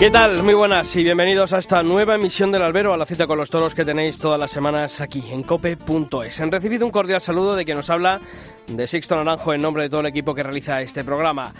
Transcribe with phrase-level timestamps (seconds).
[0.00, 0.42] ¿Qué tal?
[0.42, 3.50] Muy buenas y bienvenidos a esta nueva emisión del Albero, a la cita con los
[3.50, 6.40] toros que tenéis todas las semanas aquí en cope.es.
[6.40, 8.18] Han recibido un cordial saludo de quien nos habla
[8.66, 11.52] de Sixto Naranjo en nombre de todo el equipo que realiza este programa.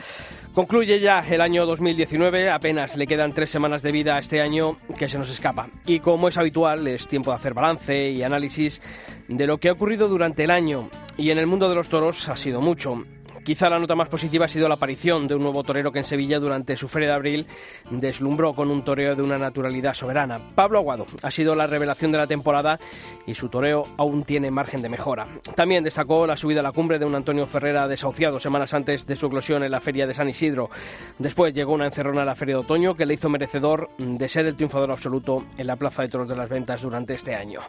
[0.54, 4.78] Concluye ya el año 2019, apenas le quedan tres semanas de vida a este año
[4.96, 5.68] que se nos escapa.
[5.84, 8.80] Y como es habitual, es tiempo de hacer balance y análisis
[9.28, 10.88] de lo que ha ocurrido durante el año.
[11.18, 13.04] Y en el mundo de los toros ha sido mucho.
[13.44, 16.04] Quizá la nota más positiva ha sido la aparición de un nuevo torero que en
[16.04, 17.46] Sevilla durante su feria de abril
[17.90, 20.38] deslumbró con un toreo de una naturalidad soberana.
[20.54, 22.78] Pablo Aguado ha sido la revelación de la temporada
[23.26, 25.26] y su toreo aún tiene margen de mejora.
[25.54, 29.16] También destacó la subida a la cumbre de un Antonio Ferrera desahuciado semanas antes de
[29.16, 30.70] su eclosión en la feria de San Isidro.
[31.18, 34.46] Después llegó una encerrona a la feria de otoño que le hizo merecedor de ser
[34.46, 37.60] el triunfador absoluto en la Plaza de Toros de las Ventas durante este año.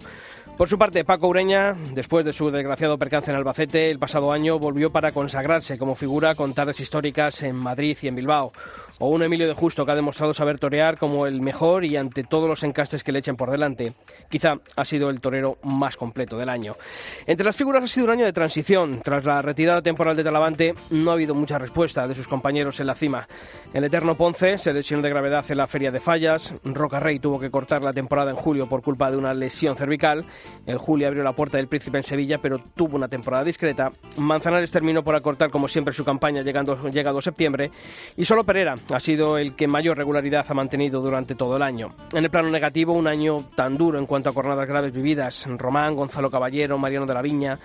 [0.58, 4.60] Por su parte, Paco Ureña, después de su desgraciado percance en Albacete, el pasado año
[4.60, 5.12] volvió para
[5.62, 8.52] consagrarse como figura con tardes históricas en Madrid y en Bilbao.
[9.04, 12.24] O un Emilio de Justo que ha demostrado saber torear como el mejor y ante
[12.24, 13.94] todos los encastes que le echen por delante.
[14.30, 16.76] Quizá ha sido el torero más completo del año.
[17.26, 19.02] Entre las figuras ha sido un año de transición.
[19.04, 22.86] Tras la retirada temporal de Talavante, no ha habido mucha respuesta de sus compañeros en
[22.86, 23.28] la cima.
[23.74, 26.54] El eterno Ponce se lesionó de gravedad en la Feria de Fallas.
[26.64, 30.26] Roca Rey tuvo que cortar la temporada en julio por culpa de una lesión cervical.
[30.68, 33.92] El Julio abrió la puerta del Príncipe en Sevilla, pero tuvo una temporada discreta.
[34.18, 37.72] Manzanares terminó por acortar, como siempre, su campaña llegando, llegado septiembre.
[38.16, 41.90] Y solo Pereira ha sido el que mayor regularidad ha mantenido durante todo el año.
[42.14, 45.46] En el plano negativo, un año tan duro en cuanto a jornadas graves vividas.
[45.58, 47.60] Román, Gonzalo Caballero, Mariano de la Viña,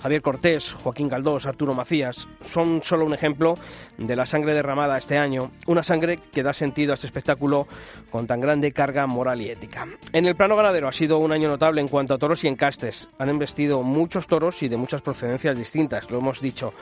[0.00, 3.56] Javier Cortés, Joaquín Galdós, Arturo Macías son solo un ejemplo
[3.96, 7.66] de la sangre derramada este año, una sangre que da sentido a este espectáculo
[8.10, 9.88] con tan grande carga moral y ética.
[10.12, 13.08] En el plano ganadero ha sido un año notable en cuanto a toros y encastes.
[13.18, 16.72] Han embestido muchos toros y de muchas procedencias distintas, lo hemos dicho.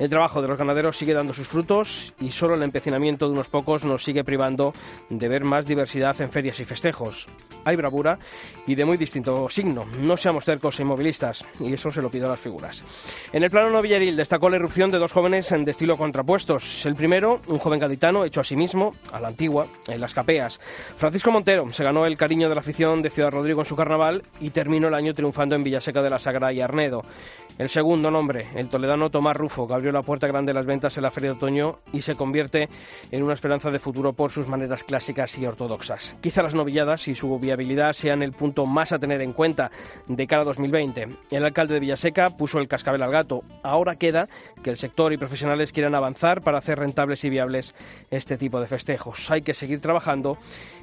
[0.00, 3.48] El trabajo de los ganaderos sigue dando sus frutos y solo el empecinamiento de unos
[3.48, 4.72] pocos nos sigue privando
[5.10, 7.26] de ver más diversidad en ferias y festejos.
[7.66, 8.18] Hay bravura
[8.66, 9.84] y de muy distinto signo.
[10.00, 12.82] No seamos cercos e inmovilistas, y eso se lo pido a las figuras.
[13.34, 16.86] En el plano novilleril destacó la irrupción de dos jóvenes de estilo contrapuestos.
[16.86, 20.60] El primero, un joven gaditano hecho a sí mismo, a la antigua, en las capeas.
[20.96, 24.22] Francisco Montero se ganó el cariño de la afición de Ciudad Rodrigo en su carnaval
[24.40, 27.02] y terminó el año triunfando en Villaseca de la Sagra y Arnedo.
[27.58, 31.02] El segundo nombre, el toledano Tomás Rufo, que la puerta grande de las ventas en
[31.02, 32.68] la Feria de Otoño y se convierte
[33.10, 36.16] en una esperanza de futuro por sus maneras clásicas y ortodoxas.
[36.20, 39.70] Quizá las novilladas y su viabilidad sean el punto más a tener en cuenta
[40.06, 41.08] de cara a 2020.
[41.30, 43.42] El alcalde de Villaseca puso el cascabel al gato.
[43.62, 44.28] Ahora queda
[44.62, 47.74] que el sector y profesionales quieran avanzar para hacer rentables y viables
[48.10, 49.30] este tipo de festejos.
[49.30, 50.38] Hay que seguir trabajando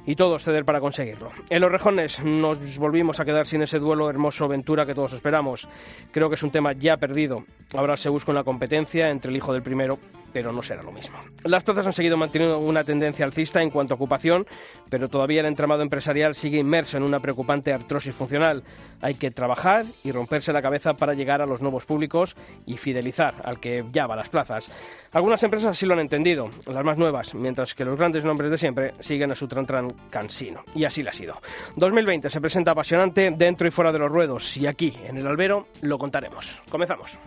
[0.08, 1.30] y todos ceder para conseguirlo.
[1.50, 5.68] En los rejones nos volvimos a quedar sin ese duelo hermoso Ventura que todos esperamos.
[6.10, 7.44] Creo que es un tema ya perdido.
[7.76, 9.98] Ahora se busca una competencia entre el hijo del primero,
[10.32, 11.18] pero no será lo mismo.
[11.44, 14.46] Las plazas han seguido manteniendo una tendencia alcista en cuanto a ocupación,
[14.88, 18.62] pero todavía el entramado empresarial sigue inmerso en una preocupante artrosis funcional.
[19.00, 22.34] Hay que trabajar y romperse la cabeza para llegar a los nuevos públicos
[22.66, 24.70] y fidelizar al que ya va a las plazas.
[25.12, 28.58] Algunas empresas así lo han entendido, las más nuevas, mientras que los grandes nombres de
[28.58, 30.64] siempre siguen a su tran tran cansino.
[30.74, 31.40] Y así lo ha sido.
[31.76, 35.68] 2020 se presenta apasionante dentro y fuera de los ruedos y aquí, en el albero,
[35.82, 36.60] lo contaremos.
[36.70, 37.18] Comenzamos.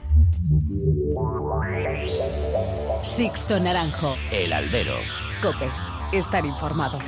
[3.03, 4.15] Sixto Naranjo.
[4.31, 4.95] El albero.
[5.41, 5.69] Cope.
[6.13, 6.99] Estar informado.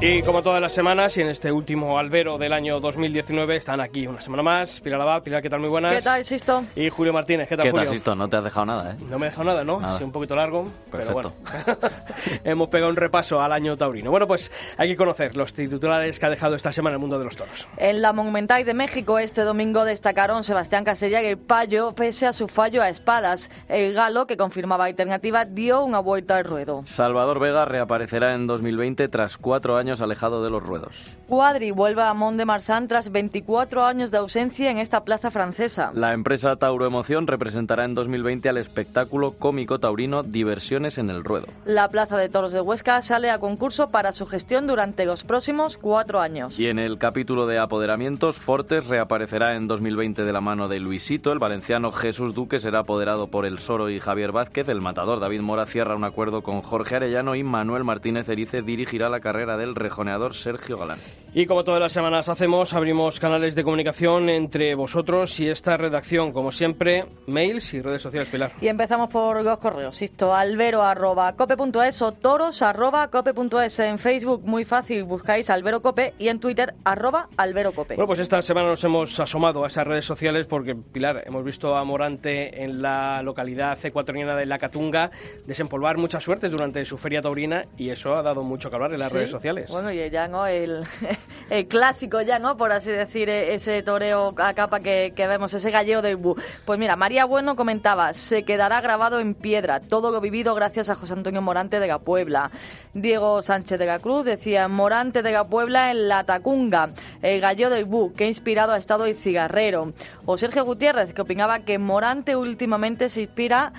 [0.00, 4.06] Y como todas las semanas, y en este último albero del año 2019, están aquí
[4.06, 4.80] una semana más.
[4.80, 5.58] Pilar Abad, Pilar, ¿qué tal?
[5.58, 5.92] Muy buenas.
[5.96, 6.62] ¿Qué tal, Sisto?
[6.76, 7.86] Y Julio Martínez, ¿qué tal, ¿Qué Julio?
[7.86, 8.14] tal, Sisto?
[8.14, 8.96] No te has dejado nada, ¿eh?
[9.10, 9.80] No me he dejado nada, ¿no?
[9.80, 9.94] Nada.
[9.94, 11.32] Ha sido un poquito largo, pero bueno.
[11.42, 11.88] Perfecto.
[12.44, 14.12] Hemos pegado un repaso al año taurino.
[14.12, 17.24] Bueno, pues hay que conocer los titulares que ha dejado esta semana el mundo de
[17.24, 17.66] los toros.
[17.76, 22.32] En la Monumental de México este domingo destacaron Sebastián Casella y el Payo pese a
[22.32, 23.50] su fallo a espadas.
[23.68, 26.82] El Galo, que confirmaba alternativa, dio una vuelta al ruedo.
[26.84, 31.16] Salvador Vega reaparecerá en 2020 tras cuatro años alejado de los ruedos.
[31.26, 35.90] Cuadri vuelve a Mont de Marsan tras 24 años de ausencia en esta plaza francesa.
[35.94, 41.46] La empresa Tauro Emoción representará en 2020 al espectáculo cómico taurino Diversiones en el Ruedo.
[41.64, 45.76] La Plaza de Toros de Huesca sale a concurso para su gestión durante los próximos
[45.76, 46.58] cuatro años.
[46.58, 51.32] Y en el capítulo de apoderamientos, Fortes reaparecerá en 2020 de la mano de Luisito.
[51.32, 54.68] El valenciano Jesús Duque será apoderado por el Soro y Javier Vázquez.
[54.68, 59.08] El matador David Mora cierra un acuerdo con Jorge Arellano y Manuel Martínez Erice dirigirá
[59.08, 60.98] la carrera del rejoneador Sergio Galán.
[61.34, 66.32] Y como todas las semanas hacemos, abrimos canales de comunicación entre vosotros y esta redacción.
[66.32, 68.52] Como siempre, mails y redes sociales, Pilar.
[68.62, 70.00] Y empezamos por los correos.
[70.00, 73.78] Esto, albero.cope.es o toros.cope.es.
[73.80, 77.96] En Facebook, muy fácil, buscáis Albero Cope y en Twitter, arroba Albero Cope.
[77.96, 81.76] Bueno, pues esta semana nos hemos asomado a esas redes sociales porque, Pilar, hemos visto
[81.76, 85.10] a Morante en la localidad ecuatoriana de La Catunga
[85.46, 89.00] desempolvar muchas suertes durante su feria taurina y eso ha dado mucho que hablar en
[89.00, 89.67] las redes sociales.
[89.70, 90.84] Bueno, y ya no, el,
[91.50, 92.56] el clásico ya, ¿no?
[92.56, 96.36] Por así decir, e-, ese toreo a capa que, vemos, ese galleo del Bu.
[96.64, 100.94] Pues mira, María Bueno comentaba, se quedará grabado en piedra, todo lo vivido gracias a
[100.94, 102.50] José Antonio Morante de la Puebla.
[102.94, 106.90] Diego Sánchez de la Cruz decía, Morante de la Puebla en La Tacunga,
[107.22, 109.92] el galleo del Bu, que inspirado ha estado el cigarrero.
[110.24, 113.72] O Sergio Gutiérrez, que opinaba que Morante últimamente se inspira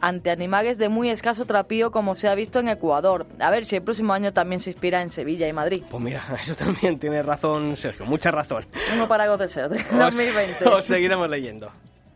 [0.00, 3.26] ante animales de muy escaso trapío como se ha visto en Ecuador.
[3.38, 5.82] A ver si el próximo año también se inspira en Sevilla y Madrid.
[5.90, 8.66] Pues mira, eso también tiene razón Sergio, mucha razón.
[8.94, 10.64] Uno para los deseos de 2020.
[10.68, 11.70] Os seguiremos leyendo.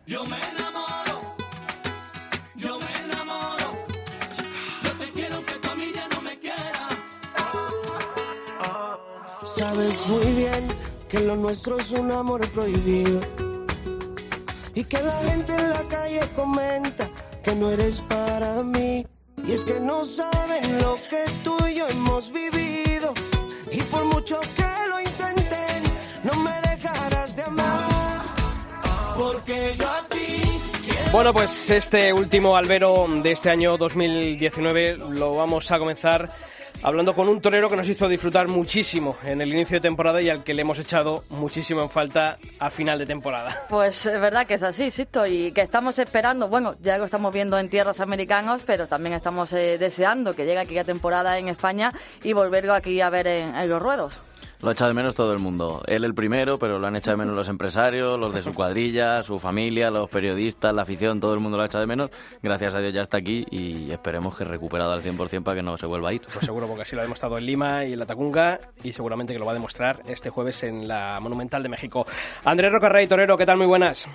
[0.05, 1.35] Yo me enamoro,
[2.55, 3.71] yo me enamoro,
[4.83, 6.87] yo te quiero que tu amiga no me quiera.
[9.43, 10.67] Sabes muy bien
[11.07, 13.21] que lo nuestro es un amor prohibido
[14.73, 17.09] y que la gente en la calle comenta
[17.43, 19.05] que no eres para mí.
[19.47, 23.13] Y es que no saben lo que tú y yo hemos vivido.
[23.71, 25.83] Y por mucho que lo intenten,
[26.23, 28.21] no me dejarás de amar.
[29.17, 31.11] Porque yo a ti.
[31.11, 36.29] Bueno, pues este último albero de este año 2019 lo vamos a comenzar
[36.83, 40.29] hablando con un torero que nos hizo disfrutar muchísimo en el inicio de temporada y
[40.29, 43.55] al que le hemos echado muchísimo en falta a final de temporada.
[43.69, 47.33] Pues es verdad que es así, Sisto, y que estamos esperando, bueno, ya lo estamos
[47.33, 51.47] viendo en tierras americanos, pero también estamos eh, deseando que llegue aquí la temporada en
[51.47, 51.91] España
[52.23, 54.19] y volverlo aquí a ver en los ruedos.
[54.61, 55.81] Lo ha echado de menos todo el mundo.
[55.87, 59.23] Él el primero, pero lo han echado de menos los empresarios, los de su cuadrilla,
[59.23, 62.11] su familia, los periodistas, la afición, todo el mundo lo ha echado de menos.
[62.43, 65.77] Gracias a Dios ya está aquí y esperemos que recuperado al 100% para que no
[65.79, 66.21] se vuelva a ir.
[66.31, 69.33] Pues seguro, porque así lo ha demostrado en Lima y en la Tacunga y seguramente
[69.33, 72.05] que lo va a demostrar este jueves en la Monumental de México.
[72.45, 73.57] Andrés Rocarrey, Torero, ¿qué tal?
[73.57, 74.07] Muy buenas.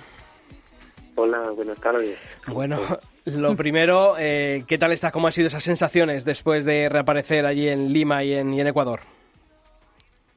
[1.15, 2.17] Hola, buenas tardes.
[2.47, 2.79] Bueno,
[3.25, 5.11] lo primero, eh, ¿qué tal estás?
[5.11, 8.67] ¿Cómo han sido esas sensaciones después de reaparecer allí en Lima y en, y en
[8.67, 9.01] Ecuador?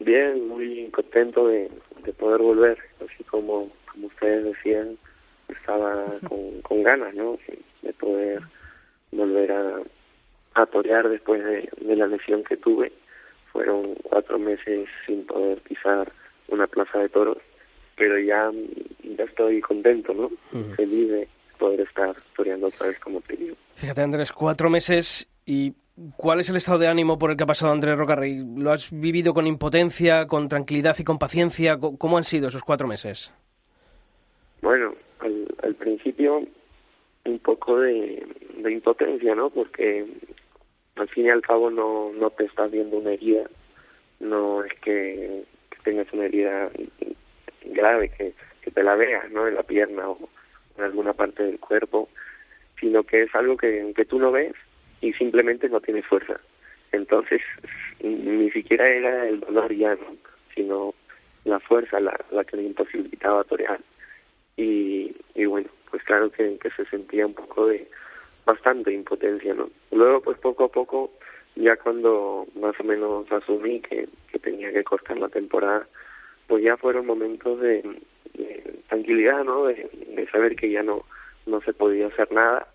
[0.00, 1.70] Bien, muy contento de,
[2.18, 4.96] poder volver, así como, como ustedes decían,
[5.48, 7.38] estaba con, con ganas, ¿no?
[7.82, 8.40] De poder
[9.12, 9.82] volver a,
[10.54, 12.92] a torear después de, de la lesión que tuve.
[13.52, 16.10] Fueron cuatro meses sin poder pisar
[16.48, 17.38] una plaza de toros,
[17.96, 18.50] pero ya,
[19.16, 20.30] ya estoy contento, ¿no?
[20.76, 23.56] Feliz de poder estar toreando otra vez como te digo.
[23.74, 25.74] Fíjate, Andrés, cuatro meses y
[26.16, 28.42] ¿Cuál es el estado de ánimo por el que ha pasado Andrés Rocarrey?
[28.56, 31.78] ¿Lo has vivido con impotencia, con tranquilidad y con paciencia?
[31.78, 33.34] ¿Cómo han sido esos cuatro meses?
[34.62, 36.42] Bueno, al, principio
[37.24, 38.26] un poco de,
[38.70, 39.50] impotencia, ¿no?
[39.50, 40.06] Porque
[40.96, 43.44] al fin y al cabo no, no te estás viendo una herida,
[44.20, 45.44] no es que,
[45.84, 46.70] tengas una herida
[47.66, 48.32] grave, que,
[48.62, 49.46] que te la veas, ¿no?
[49.46, 50.18] En la pierna o
[50.78, 52.08] en alguna parte del cuerpo,
[52.78, 54.54] sino que es algo que, que tú no ves
[55.00, 56.40] y simplemente no tiene fuerza.
[56.92, 57.40] Entonces,
[58.02, 60.16] ni siquiera era el dolor ya, ¿no?
[60.54, 60.94] sino
[61.44, 63.80] la fuerza la, la que le imposibilitaba torear.
[64.56, 67.88] Y, y bueno, pues claro que, que se sentía un poco de
[68.44, 69.70] bastante impotencia, ¿no?
[69.90, 71.12] Luego, pues poco a poco,
[71.54, 75.86] ya cuando más o menos asumí que, que tenía que cortar la temporada,
[76.46, 77.82] pues ya fueron momentos de,
[78.34, 79.66] de tranquilidad, ¿no?
[79.66, 81.04] De, de saber que ya no,
[81.46, 82.66] no se podía hacer nada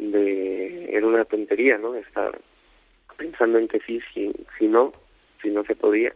[0.00, 2.38] de era una tontería no estar
[3.16, 4.92] pensando en que sí si si no
[5.42, 6.12] si no se podía.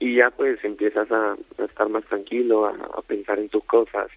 [0.00, 4.08] Y ya pues empiezas a, estar más tranquilo a, pensar en tus cosas.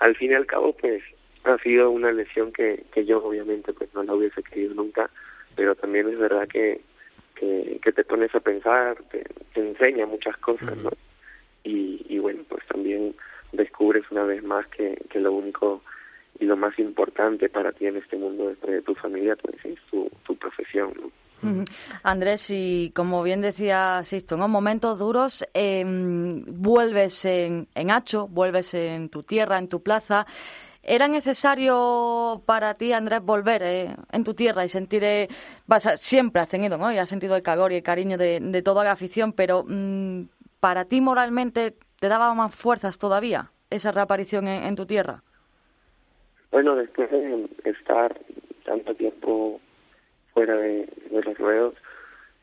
[0.00, 1.02] Al fin y al cabo pues
[1.44, 5.10] ha sido una lesión que que yo obviamente pues no la hubiese querido nunca.
[5.56, 6.80] Pero también es verdad que
[7.34, 9.24] que, que te pones a pensar te,
[9.54, 10.90] te enseña muchas cosas no
[11.64, 13.14] y, y bueno pues también
[13.52, 15.82] descubres una vez más que, que lo único
[16.40, 20.36] y lo más importante para ti en este mundo de tu familia es tu, tu
[20.36, 20.92] profesión
[22.02, 28.74] Andrés, y como bien decía Sisto, en momentos duros em, vuelves en, en Hacho, vuelves
[28.74, 30.26] en tu tierra, en tu plaza.
[30.82, 35.28] ¿Era necesario para ti, Andrés, volver eh, en tu tierra y sentir, eh,
[35.66, 36.92] vas siempre has tenido, ¿no?
[36.92, 40.24] Y has sentido el calor y el cariño de, de toda la afición, pero mm,
[40.58, 45.22] para ti moralmente te daba más fuerzas todavía esa reaparición en tu tierra?
[46.50, 48.18] Bueno, después de estar
[48.64, 49.60] tanto tiempo
[50.34, 51.74] fuera de, los ruedos,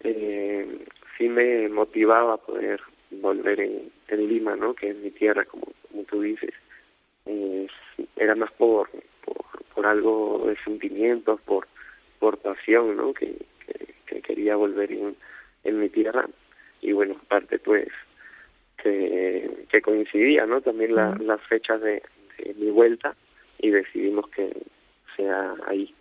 [0.01, 0.85] eh,
[1.17, 2.79] sí me motivaba a poder
[3.11, 4.73] volver en, en Lima, ¿no?
[4.73, 6.53] Que es mi tierra, como, como tú dices.
[7.25, 7.67] Eh,
[8.15, 8.89] era más por,
[9.25, 11.67] por, por algo de sentimientos, por,
[12.19, 13.13] por pasión, ¿no?
[13.13, 13.35] Que,
[13.65, 15.17] que, que quería volver en,
[15.65, 16.27] en mi tierra.
[16.81, 17.89] Y bueno, aparte pues
[18.77, 20.61] que, que coincidía, ¿no?
[20.61, 22.01] También la, las fechas de,
[22.37, 23.15] de mi vuelta
[23.59, 24.55] y decidimos que
[25.15, 25.93] sea ahí.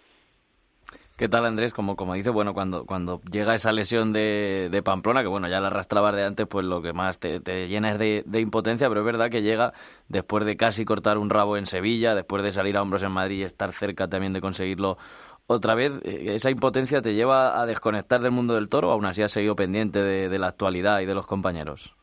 [1.17, 1.73] ¿Qué tal, Andrés?
[1.73, 5.61] Como, como dice, bueno, cuando, cuando llega esa lesión de, de Pamplona, que bueno, ya
[5.61, 8.87] la arrastrabas de antes, pues lo que más te, te llena es de, de impotencia,
[8.89, 9.73] pero es verdad que llega
[10.09, 13.39] después de casi cortar un rabo en Sevilla, después de salir a hombros en Madrid
[13.39, 14.99] y estar cerca también de conseguirlo
[15.47, 19.07] otra vez, eh, ¿esa impotencia te lleva a desconectar del mundo del toro o aún
[19.07, 21.97] así has seguido pendiente de, de la actualidad y de los compañeros?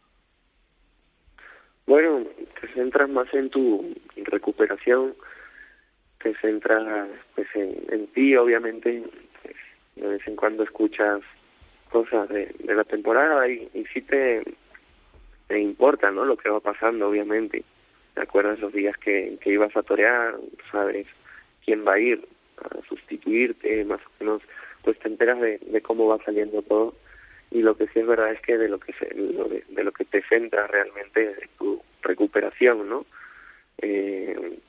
[1.86, 2.24] Bueno,
[2.60, 5.14] te centras más en tu recuperación,
[6.24, 9.04] te centras pues en, ti, obviamente,
[9.42, 9.56] pues,
[9.98, 11.22] de vez en cuando escuchas
[11.92, 14.42] cosas de, la temporada y, y sí te,
[15.50, 16.26] importa, ¿no?
[16.26, 17.64] Lo que va pasando, obviamente.
[18.16, 20.36] Te acuerdas los días que, ibas a torear,
[20.72, 21.06] sabes
[21.66, 22.26] quién va a ir
[22.58, 24.42] a sustituirte, más o menos,
[24.82, 26.96] pues te enteras de, cómo va saliendo todo
[27.52, 29.92] y lo que sí es verdad es que de lo que se, lo de, lo
[29.92, 33.06] que te centra realmente es tu recuperación no
[33.80, 34.60] eh,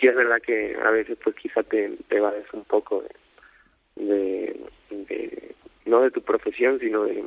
[0.00, 3.04] sí es verdad que a veces pues quizá te, te vades un poco
[3.96, 4.56] de,
[5.86, 7.24] no de tu profesión sino de,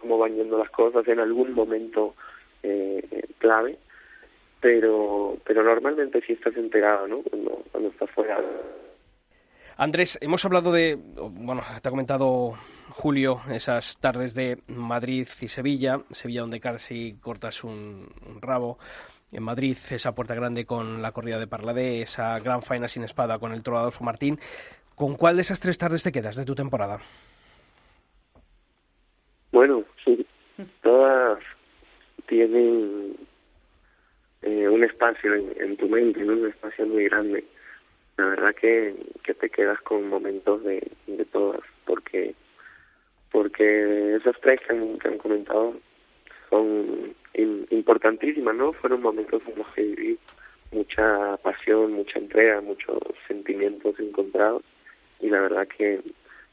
[0.00, 2.14] cómo van yendo las cosas en algún momento
[2.62, 3.02] eh,
[3.38, 3.78] clave
[4.60, 8.40] pero pero normalmente sí estás enterado no cuando, estás fuera.
[9.76, 12.54] Andrés, hemos hablado de, bueno, te ha comentado
[12.90, 18.08] Julio, esas tardes de Madrid y Sevilla, Sevilla donde casi cortas un
[18.40, 18.78] rabo,
[19.32, 23.38] en Madrid esa puerta grande con la corrida de Parladé, esa gran faena sin espada
[23.38, 24.38] con el toro Adolfo Martín.
[24.94, 26.98] ¿Con cuál de esas tres tardes te quedas de tu temporada?
[29.52, 30.26] Bueno, sí,
[30.82, 31.38] todas
[32.26, 33.16] tienen
[34.42, 36.34] eh, un espacio en, tu mente, ¿no?
[36.34, 37.44] un espacio muy grande
[38.18, 42.34] la verdad que, que te quedas con momentos de, de todas, porque
[43.30, 45.74] porque esas tres que han, que han comentado
[46.50, 47.14] son
[47.70, 48.72] importantísimas, ¿no?
[48.72, 50.18] Fueron momentos en los que viví
[50.72, 54.62] mucha pasión, mucha entrega, muchos sentimientos encontrados
[55.20, 56.00] y la verdad que,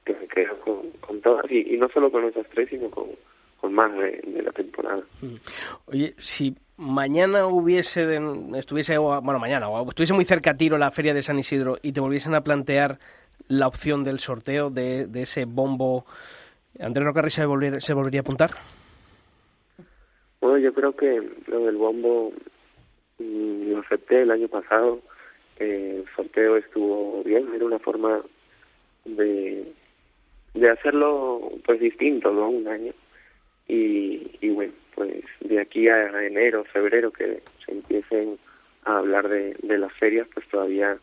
[0.05, 3.07] que me con, todas y, no solo con esas tres, sino con,
[3.59, 5.03] con más de, la temporada.
[5.85, 10.91] Oye, si mañana hubiese, de, estuviese, bueno, mañana, o estuviese muy cerca a tiro la
[10.91, 12.99] feria de San Isidro y te volviesen a plantear
[13.47, 16.05] la opción del sorteo de, de ese bombo,
[16.79, 17.43] ¿Andrés Rocarri se,
[17.81, 18.51] se volvería a apuntar?
[20.45, 22.31] Bueno, yo creo que lo del bombo
[23.17, 25.01] mm, lo acepté el año pasado,
[25.57, 28.21] el sorteo estuvo bien, era una forma
[29.05, 29.73] de,
[30.53, 32.49] de hacerlo pues distinto, ¿no?
[32.49, 32.93] Un año.
[33.67, 38.37] Y, y bueno, pues de aquí a enero, febrero, que se empiecen
[38.83, 40.95] a hablar de, de las ferias, pues todavía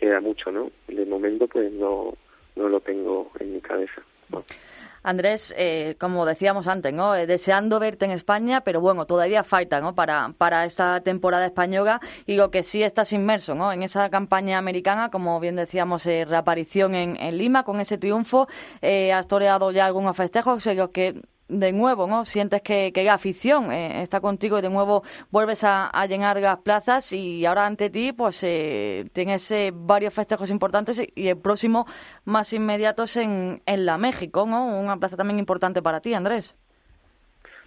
[0.00, 0.72] queda mucho, ¿no?
[0.88, 2.16] De momento, pues no,
[2.56, 4.02] no lo tengo en mi cabeza.
[4.30, 4.44] ¿no?
[5.02, 7.14] Andrés, eh, como decíamos antes, ¿no?
[7.14, 9.94] Eh, deseando verte en España, pero bueno, todavía falta, ¿no?
[9.94, 13.72] Para, para esta temporada española y lo que sí estás inmerso, ¿no?
[13.72, 18.48] En esa campaña americana, como bien decíamos, eh, reaparición en, en, Lima con ese triunfo,
[18.82, 22.24] eh, has toreado ya algunos festejos en los que de nuevo, ¿no?
[22.24, 26.58] Sientes que, que afición eh, está contigo y de nuevo vuelves a, a, llenar las
[26.58, 31.86] plazas y ahora ante ti, pues eh, tienes eh, varios festejos importantes y, el próximo
[32.24, 34.66] más inmediato es en, en la México, ¿no?
[34.66, 36.56] Una plaza también importante para ti, Andrés.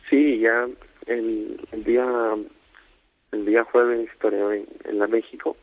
[0.09, 0.67] Sí, ya
[1.07, 2.05] el, el día
[3.31, 4.67] el día jueves toreo en,
[4.99, 5.57] la México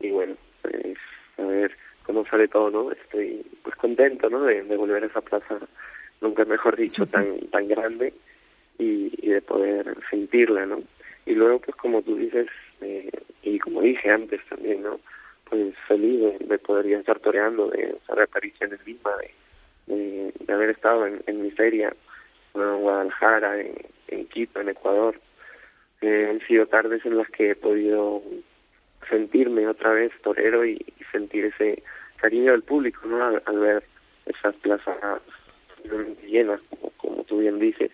[0.00, 0.96] y bueno, pues
[1.38, 2.92] a ver cómo sale todo, ¿no?
[2.92, 4.42] Estoy pues contento, ¿no?
[4.42, 5.58] De volver a esa plaza
[6.24, 8.12] nunca mejor dicho, tan, tan grande
[8.78, 10.82] y, y, de poder sentirla, ¿no?
[11.26, 12.48] Y luego, pues como tú dices,
[12.80, 13.10] eh,
[13.42, 14.98] y como dije antes también, ¿no?
[15.48, 20.32] Pues feliz de, de poder ya estar toreando, de esa reaparición en Lima, de, de,
[20.40, 21.94] de, haber estado en, en mi feria,
[22.54, 23.74] en Guadalajara, en,
[24.08, 25.20] en Quito, en Ecuador.
[26.00, 28.22] Eh, han sido tardes en las que he podido
[29.08, 31.82] sentirme otra vez torero y, y sentir ese
[32.16, 33.22] cariño del público, ¿no?
[33.22, 33.84] Al, al ver
[34.26, 34.96] esas plazas
[36.26, 37.90] llenas, como, como tú bien dices,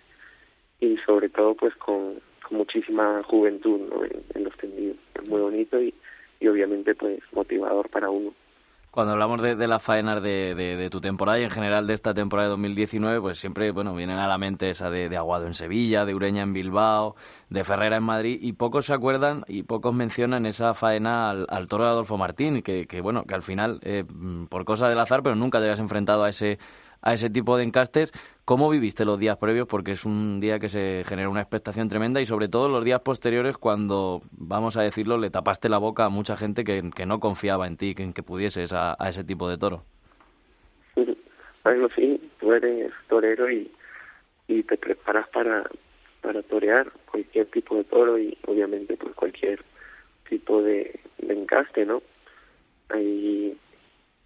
[0.80, 4.04] y sobre todo pues con, con muchísima juventud ¿no?
[4.04, 4.96] en, en, los tendidos.
[5.14, 5.94] Es muy bonito y,
[6.40, 8.32] y obviamente pues motivador para uno.
[8.90, 11.94] Cuando hablamos de, de las faenas de, de, de, tu temporada y en general de
[11.94, 15.46] esta temporada de 2019, pues siempre bueno vienen a la mente esa de, de, Aguado
[15.46, 17.14] en Sevilla, de Ureña en Bilbao,
[17.50, 21.68] de Ferrera en Madrid, y pocos se acuerdan y pocos mencionan esa faena al, al
[21.68, 24.02] toro de Adolfo Martín, que, que bueno, que al final, eh,
[24.48, 26.58] por cosa del azar, pero nunca te habías enfrentado a ese
[27.02, 28.12] a ese tipo de encastes.
[28.44, 29.66] ¿Cómo viviste los días previos?
[29.66, 33.00] Porque es un día que se genera una expectación tremenda y sobre todo los días
[33.00, 37.20] posteriores cuando, vamos a decirlo, le tapaste la boca a mucha gente que, que no
[37.20, 39.84] confiaba en ti, que, que pudieses a, a ese tipo de toro.
[41.62, 43.70] Bueno, sí, tú eres torero y,
[44.48, 45.68] y te preparas para,
[46.22, 49.62] para torear cualquier tipo de toro y obviamente pues cualquier
[50.28, 52.02] tipo de, encaste, ¿no?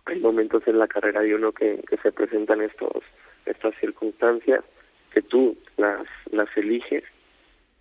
[0.06, 3.02] Hay momentos en la carrera de uno que, se presentan estos
[3.46, 4.64] estas circunstancias
[5.12, 6.06] que tú las
[6.56, 7.04] eliges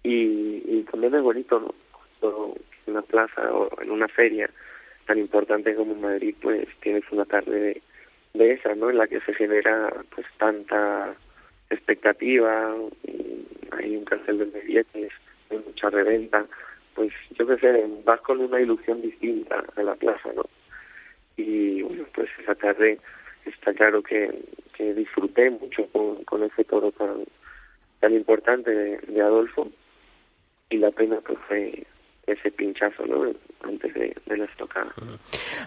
[0.04, 1.74] y, y también es bonito, ¿no?
[2.20, 4.50] Cuando en una plaza o en una feria
[5.06, 7.82] tan importante como Madrid, pues tienes una tarde
[8.34, 8.90] de, esa, ¿no?
[8.90, 11.16] En la que se genera pues tanta
[11.70, 15.12] expectativa, y hay un cartel de billetes,
[15.50, 16.46] hay mucha reventa,
[16.94, 20.44] pues yo qué sé, vas con una ilusión distinta a la plaza, ¿no?
[21.38, 23.00] Y bueno, pues esa tarde
[23.46, 24.32] está claro que,
[24.96, 25.88] disfruté mucho
[26.26, 27.24] con, ese toro tan,
[28.02, 29.70] tan importante de, de Adolfo
[30.70, 31.86] y la pena pues fue
[32.28, 33.32] ese pinchazo, ¿no?
[33.64, 34.94] Antes de, de la estocada.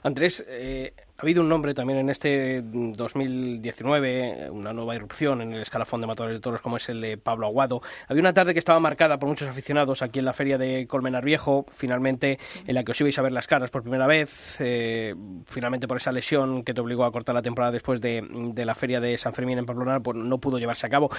[0.03, 5.63] Andrés, eh, ha habido un nombre también en este 2019, una nueva irrupción en el
[5.63, 7.81] escalafón de matadores de toros como es el de Pablo Aguado.
[8.09, 11.25] Había una tarde que estaba marcada por muchos aficionados aquí en la feria de Colmenar
[11.25, 15.15] Viejo, finalmente en la que os ibais a ver las caras por primera vez, eh,
[15.47, 18.75] finalmente por esa lesión que te obligó a cortar la temporada después de, de la
[18.75, 21.11] feria de San Fermín en Pamplona, pues no pudo llevarse a cabo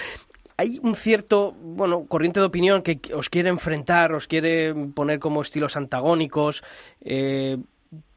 [0.60, 5.40] hay un cierto, bueno, corriente de opinión que os quiere enfrentar, os quiere poner como
[5.40, 6.64] estilos antagónicos.
[7.00, 7.58] Eh,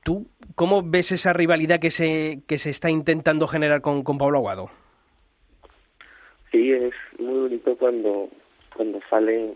[0.04, 4.40] ¿Tú cómo ves esa rivalidad que se, que se está intentando generar con, con Pablo
[4.40, 4.72] Aguado?
[6.52, 8.30] Sí, es muy bonito cuando
[8.76, 9.56] cuando salen,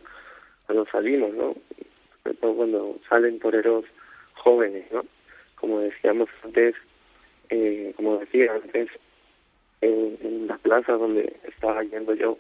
[0.66, 1.56] cuando salimos, ¿no?
[2.24, 3.86] Sobre todo cuando salen toreros
[4.36, 5.04] jóvenes, ¿no?
[5.56, 6.76] Como decíamos antes,
[7.50, 8.90] eh, como decía antes,
[9.82, 12.38] en, en la plaza donde estaba yendo yo,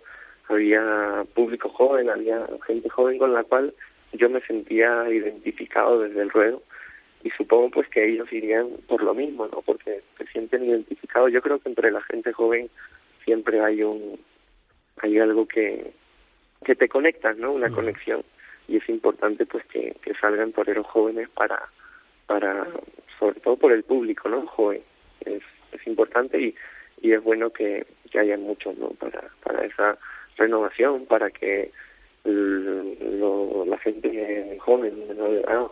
[0.47, 3.73] había público joven, había gente joven con la cual
[4.13, 6.61] yo me sentía identificado desde el ruedo
[7.25, 9.63] y supongo pues que ellos irían por lo mismo, ¿no?
[9.63, 11.31] Porque se sienten identificados.
[11.33, 12.69] Yo creo que entre la gente joven
[13.23, 14.19] siempre hay un
[15.01, 15.91] hay algo que
[16.63, 17.51] que te conecta, ¿no?
[17.51, 18.23] Una conexión
[18.67, 21.67] y es importante pues que, que salgan toreros jóvenes para
[22.27, 22.67] para
[23.17, 24.45] sobre todo por el público, ¿no?
[24.45, 24.83] Joven
[25.21, 26.55] es es importante y
[27.01, 28.89] y es bueno que, que haya muchos, ¿no?
[28.89, 29.97] Para para esa
[30.37, 31.71] renovación para que
[32.23, 35.67] lo, la gente joven menor de edad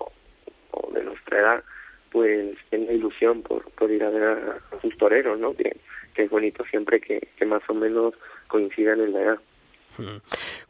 [0.73, 1.63] o, de nuestra edad
[2.11, 5.55] pues tenga ilusión por, por ir a ver a, a sus toreros, ¿no?
[5.55, 5.75] Que,
[6.13, 8.13] que es bonito siempre que, que más o menos
[8.47, 9.39] coincidan en la edad.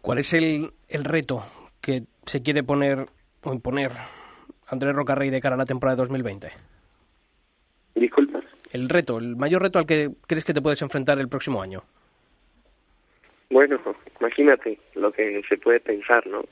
[0.01, 1.43] ¿Cuál es el, el reto
[1.81, 3.07] que se quiere poner
[3.43, 3.91] o imponer
[4.67, 6.51] Andrés Rocarrey de cara a la temporada de 2020?
[7.95, 8.41] Disculpa.
[8.71, 11.83] El reto, el mayor reto al que crees que te puedes enfrentar el próximo año.
[13.49, 13.79] Bueno,
[14.19, 16.43] imagínate lo que se puede pensar, ¿no?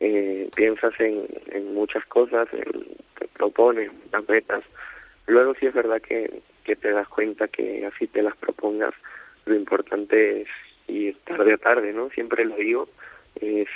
[0.00, 4.64] Eh, piensas en, muchas cosas, en, te propones las metas.
[5.26, 8.94] Luego sí es verdad que, que te das cuenta que así te las propongas,
[9.44, 10.48] lo importante es
[10.88, 12.10] ir tarde a tarde, ¿no?
[12.10, 12.88] Siempre lo digo,
[13.40, 13.68] es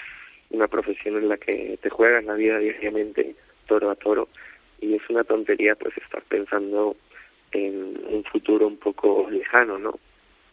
[0.50, 3.34] una profesión en la que te juegas la vida diariamente,
[3.66, 4.28] toro a toro,
[4.80, 6.96] y es una tontería pues estar pensando
[7.52, 9.98] en un futuro un poco lejano, ¿no?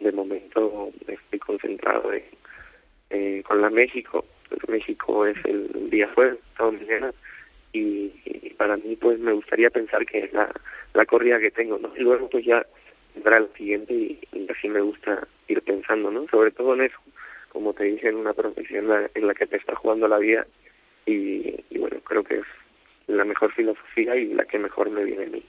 [0.02, 2.24] de momento estoy concentrado en,
[3.10, 4.26] eh, con la México.
[4.68, 7.14] México es el día jueves, mañana,
[7.74, 10.52] y, y, para mí pues me gustaría pensar que es la,
[10.94, 11.92] la corrida que tengo, ¿no?
[11.96, 12.66] Y luego pues ya
[13.16, 16.28] vendrá el siguiente y, y así me gusta ir pensando, ¿no?
[16.28, 16.98] Sobre todo en eso,
[17.50, 20.46] como te dije, en una profesión la, en la que te está jugando la vida
[21.06, 22.46] y, y bueno, creo que es
[23.08, 25.44] la mejor filosofía y la que mejor me viene a mí.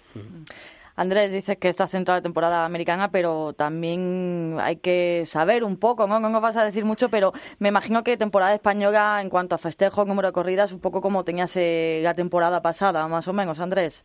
[0.96, 6.06] Andrés, dices que está centrado la temporada americana, pero también hay que saber un poco,
[6.06, 6.20] ¿no?
[6.20, 9.58] No nos vas a decir mucho, pero me imagino que temporada española en cuanto a
[9.58, 13.58] festejo, número de corridas, un poco como tenías eh, la temporada pasada, más o menos,
[13.60, 14.04] Andrés.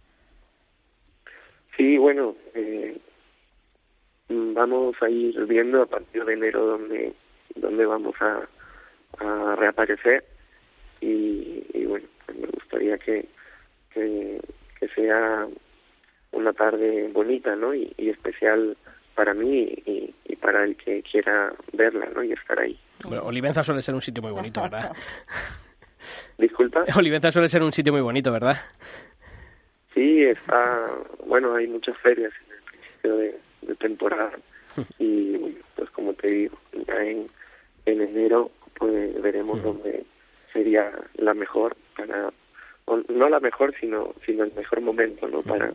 [1.75, 2.97] Sí, bueno, eh,
[4.29, 7.13] vamos a ir viendo a partir de enero dónde,
[7.55, 8.47] dónde vamos a,
[9.19, 10.25] a reaparecer
[11.01, 13.27] y, y bueno, pues me gustaría que,
[13.93, 14.41] que,
[14.79, 15.47] que sea
[16.31, 17.73] una tarde bonita, ¿no?
[17.73, 18.77] Y, y especial
[19.15, 22.23] para mí y, y, para el que quiera verla, ¿no?
[22.23, 22.77] Y estar ahí.
[23.03, 24.95] Bueno, Olivenza suele ser un sitio muy bonito, ¿verdad?
[26.37, 26.85] Disculpa.
[26.95, 28.57] Olivenza suele ser un sitio muy bonito, ¿verdad?
[29.93, 30.87] Sí, está,
[31.25, 34.31] bueno, hay muchas ferias en el principio de, de temporada
[34.99, 37.27] y pues como te digo, ya en,
[37.85, 40.05] en enero pues veremos dónde
[40.53, 42.31] sería la mejor para,
[43.09, 45.41] no la mejor, sino, sino el mejor momento, ¿no?
[45.41, 45.73] Para,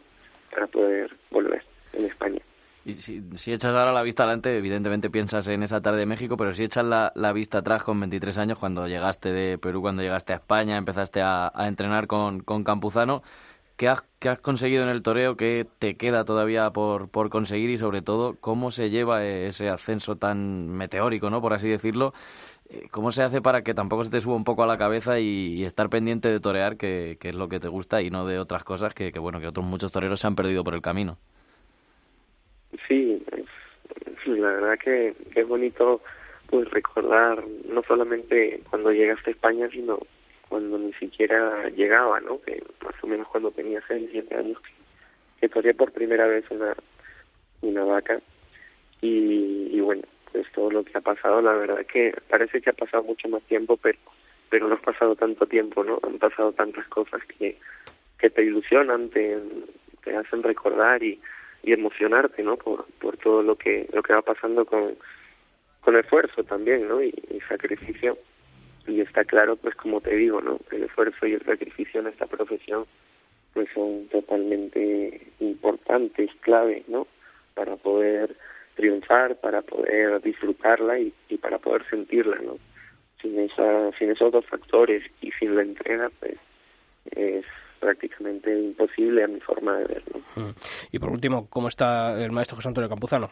[0.52, 2.40] para poder volver en España.
[2.84, 6.36] Y si, si echas ahora la vista adelante, evidentemente piensas en esa tarde de México,
[6.36, 10.02] pero si echas la, la vista atrás con 23 años, cuando llegaste de Perú, cuando
[10.02, 13.22] llegaste a España, empezaste a, a entrenar con, con Campuzano,
[13.76, 15.36] ¿qué has, ¿qué has conseguido en el toreo?
[15.36, 17.70] ¿Qué te queda todavía por, por conseguir?
[17.70, 21.40] Y sobre todo, ¿cómo se lleva ese ascenso tan meteórico, ¿no?
[21.40, 22.12] por así decirlo?
[22.90, 25.64] ¿Cómo se hace para que tampoco se te suba un poco a la cabeza y,
[25.64, 28.94] estar pendiente de torear, que, es lo que te gusta, y no de otras cosas
[28.94, 31.18] que, bueno, que otros muchos toreros se han perdido por el camino?
[32.88, 33.22] Sí,
[34.26, 36.00] la verdad que, es bonito
[36.48, 39.98] pues recordar no solamente cuando llegaste a España, sino
[40.48, 42.40] cuando ni siquiera llegaba, ¿no?
[42.42, 44.58] Que más o menos cuando tenía 6, 7 años
[45.40, 46.74] que, que por primera vez una,
[47.62, 48.20] una vaca
[49.00, 52.74] y, y bueno, pues todo lo que ha pasado, la verdad que parece que ha
[52.74, 53.98] pasado mucho más tiempo, pero
[54.52, 55.98] pero no ha pasado tanto tiempo, ¿no?
[56.02, 57.56] Han pasado tantas cosas que,
[58.18, 59.38] que te ilusionan, te,
[60.14, 61.18] hacen recordar y,
[61.62, 62.58] y emocionarte, ¿no?
[62.58, 64.94] Por, por todo lo que lo que va pasando con,
[65.80, 67.02] con esfuerzo también, ¿no?
[67.02, 68.18] Y, y sacrificio.
[68.86, 70.60] Y está claro, pues como te digo, ¿no?
[70.70, 72.84] El esfuerzo y el sacrificio en esta profesión
[73.54, 77.06] pues son totalmente importantes, clave, ¿no?
[77.54, 78.36] Para poder
[78.74, 82.58] triunfar, para poder disfrutarla y, y para poder sentirla, ¿no?
[83.20, 86.36] Sin, esa, sin esos dos factores y sin la entrega, pues
[87.12, 87.44] es
[87.78, 90.20] prácticamente imposible a mi forma de verlo.
[90.90, 93.30] Y por último, ¿cómo está el maestro José Antonio Campuzano?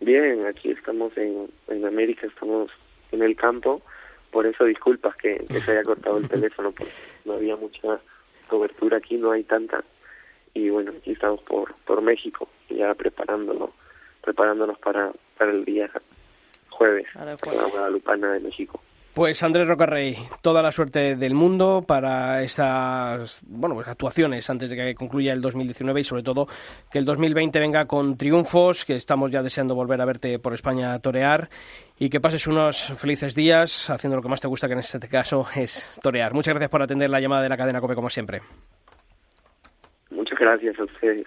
[0.00, 2.70] Bien, aquí estamos en, en América, estamos
[3.12, 3.82] en el campo,
[4.30, 6.92] por eso disculpas que, que se haya cortado el teléfono, porque
[7.26, 8.00] no había mucha
[8.48, 9.84] cobertura aquí, no hay tanta,
[10.54, 13.70] y bueno, aquí estamos por, por México, ya preparándonos,
[14.22, 15.90] preparándonos para, para el día
[16.70, 17.06] jueves,
[17.42, 18.80] con la Guadalupana de México.
[19.14, 24.76] Pues Andrés Rocarrey, toda la suerte del mundo para estas bueno, pues actuaciones antes de
[24.76, 26.46] que concluya el 2019 y sobre todo
[26.92, 30.94] que el 2020 venga con triunfos, que estamos ya deseando volver a verte por España
[30.94, 31.48] a torear
[31.98, 35.08] y que pases unos felices días haciendo lo que más te gusta, que en este
[35.08, 36.32] caso es torear.
[36.32, 38.42] Muchas gracias por atender la llamada de la cadena COPE como siempre.
[40.10, 41.26] Muchas gracias a ustedes.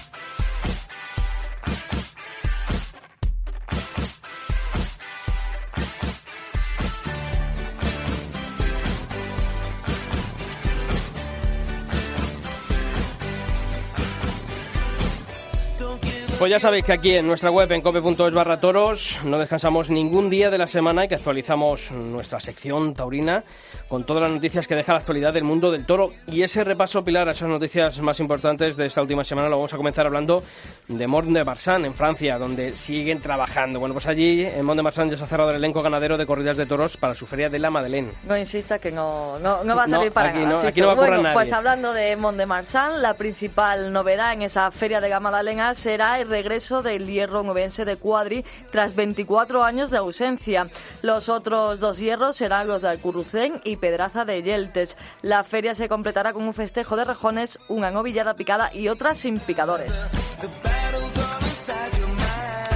[16.41, 20.31] Pues ya sabéis que aquí en nuestra web en cope.es barra toros no descansamos ningún
[20.31, 23.43] día de la semana y que actualizamos nuestra sección taurina
[23.87, 26.11] con todas las noticias que deja la actualidad del mundo del toro.
[26.25, 29.71] Y ese repaso, Pilar, a esas noticias más importantes de esta última semana lo vamos
[29.71, 30.41] a comenzar hablando
[30.87, 33.79] de Mont de Marsan, en Francia, donde siguen trabajando.
[33.79, 36.25] Bueno, pues allí en Mont de Marsan ya se ha cerrado el elenco ganadero de
[36.25, 38.13] corridas de toros para su feria de la Madeleine.
[38.23, 40.63] No insista que no, no, no va a salir No, para aquí nada.
[40.63, 41.35] no- aquí no va a bueno, nadie.
[41.35, 46.19] Pues hablando de Mont de Marsan, la principal novedad en esa feria de Gamalaleña será
[46.19, 50.67] el regreso del hierro nubense de Cuadri tras 24 años de ausencia.
[51.03, 54.97] Los otros dos hierros serán los de Alcurrucén y Pedraza de Yeltes.
[55.21, 59.39] La feria se completará con un festejo de rejones, una novillada picada y otras sin
[59.39, 59.93] picadores.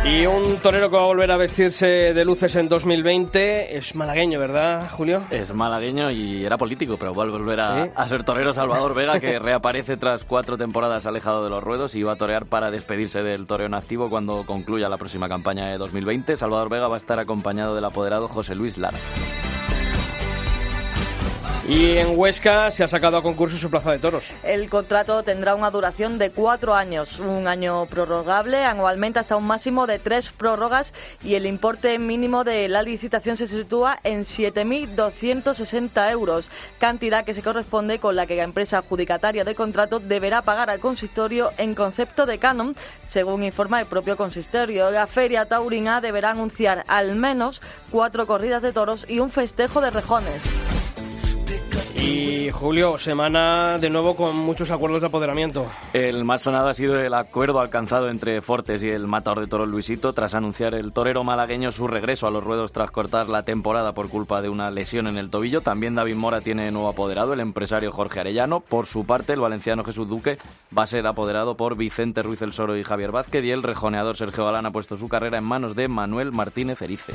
[0.08, 4.40] Y un torero que va a volver a vestirse de luces en 2020 es malagueño,
[4.40, 5.24] ¿verdad, Julio?
[5.32, 7.90] Es malagueño y era político, pero va a volver a, Sí.
[7.96, 12.04] a ser torero Salvador Vega, que reaparece tras cuatro temporadas alejado de los ruedos y
[12.04, 15.78] va a torear para despedirse del toreo en activo cuando concluya la próxima campaña de
[15.80, 16.38] 2020.
[16.38, 18.98] Salvador Vega va a estar acompañado del apoderado José Luis Lara.
[21.68, 24.26] Y en Huesca se ha sacado a concurso su plaza de toros.
[24.44, 29.88] El contrato tendrá una duración de cuatro años, un año prorrogable anualmente hasta un máximo
[29.88, 36.52] de tres prórrogas y el importe mínimo de la licitación se sitúa en 7.260 euros,
[36.78, 40.80] cantidad que se corresponde con la que la empresa adjudicataria de contrato deberá pagar al
[40.80, 42.76] consistorio en concepto de canon,
[43.08, 44.92] según informa el propio consistorio.
[44.92, 49.90] La feria taurina deberá anunciar al menos cuatro corridas de toros y un festejo de
[49.90, 50.44] rejones.
[51.96, 55.66] Y Julio, semana de nuevo con muchos acuerdos de apoderamiento.
[55.94, 59.68] El más sonado ha sido el acuerdo alcanzado entre Fortes y el matador de toros
[59.68, 63.94] Luisito tras anunciar el torero malagueño su regreso a los ruedos tras cortar la temporada
[63.94, 65.62] por culpa de una lesión en el tobillo.
[65.62, 68.60] También David Mora tiene nuevo apoderado, el empresario Jorge Arellano.
[68.60, 70.38] Por su parte, el valenciano Jesús Duque
[70.78, 74.18] va a ser apoderado por Vicente Ruiz el Soro y Javier Vázquez y el rejoneador
[74.18, 77.14] Sergio Galán ha puesto su carrera en manos de Manuel Martínez Erice.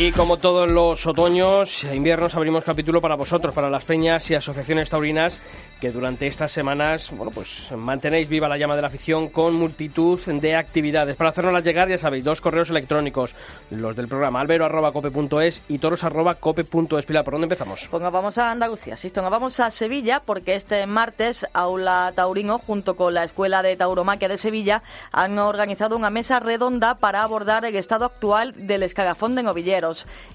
[0.00, 4.36] Y como todos los otoños e inviernos abrimos capítulo para vosotros, para las peñas y
[4.36, 5.40] asociaciones taurinas
[5.80, 10.20] que durante estas semanas, bueno, pues mantenéis viva la llama de la afición con multitud
[10.20, 11.16] de actividades.
[11.16, 13.34] Para hacernoslas llegar, ya sabéis, dos correos electrónicos,
[13.70, 17.06] los del programa albero.cope.es y toros.cope.es.
[17.06, 17.88] Pilar, ¿por dónde empezamos?
[17.90, 22.58] Pues nos vamos a Andalucía, sí, nos vamos a Sevilla porque este martes Aula Taurino
[22.58, 24.82] junto con la Escuela de Tauromaquia de Sevilla
[25.12, 29.42] han organizado una mesa redonda para abordar el estado actual del escagafón de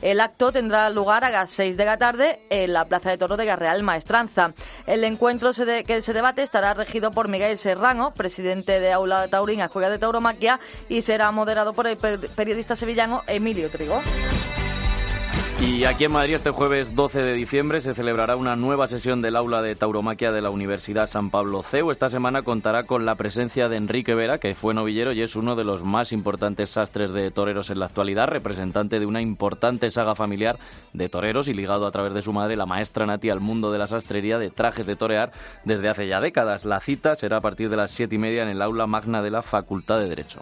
[0.02, 3.38] El acto tendrá lugar a las 6 de la tarde en la Plaza de Toro
[3.38, 4.54] de Garreal Maestranza.
[4.88, 5.52] El encuentro
[5.86, 10.60] que se debate estará regido por Miguel Serrano, presidente de Aula Taurina Escuela de Tauromaquia,
[10.89, 14.02] y será moderado por el periodista sevillano Emilio Trigo.
[15.65, 19.38] Y aquí en Madrid este jueves 12 de diciembre se celebrará una nueva sesión del
[19.38, 21.89] aula de tauromaquia de la Universidad San Pablo CEU.
[21.89, 25.56] Esta semana contará con la presencia de Enrique Vera, que fue novillero y es uno
[25.56, 30.15] de los más importantes sastres de toreros en la actualidad, representante de una importante saga
[30.15, 30.60] familiar
[30.91, 33.80] de toreros y ligado a través de su madre, la maestra Nati, al mundo de
[33.80, 35.32] la sastrería de trajes de torear
[35.63, 36.65] desde hace ya décadas.
[36.65, 39.32] La cita será a partir de las siete y media en el aula magna de
[39.32, 40.41] la Facultad de Derecho.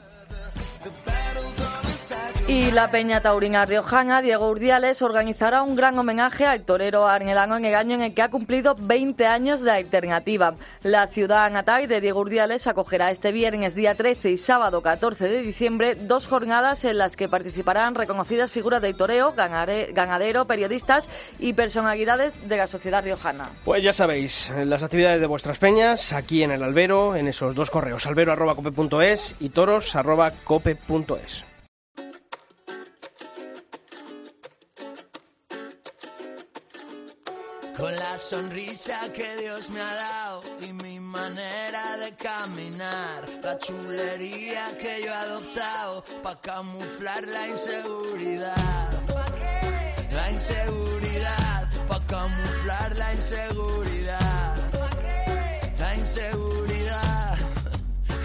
[2.51, 7.63] Y la Peña Taurina Riojana, Diego Urdiales, organizará un gran homenaje al torero arnelano en
[7.63, 10.55] el año en el que ha cumplido 20 años de alternativa.
[10.83, 15.41] La ciudad natal de Diego Urdiales acogerá este viernes, día 13 y sábado 14 de
[15.41, 21.07] diciembre, dos jornadas en las que participarán reconocidas figuras del toreo, ganadero, periodistas
[21.39, 23.49] y personalidades de la sociedad riojana.
[23.63, 27.71] Pues ya sabéis, las actividades de vuestras peñas aquí en el albero, en esos dos
[27.71, 31.45] correos, albero.cope.es y toros.cope.es.
[37.77, 44.77] Con la sonrisa que Dios me ha dado y mi manera de caminar, la chulería
[44.77, 48.89] que yo he adoptado para camuflar la inseguridad.
[50.11, 54.55] La inseguridad, para camuflar la inseguridad.
[55.79, 57.37] La inseguridad,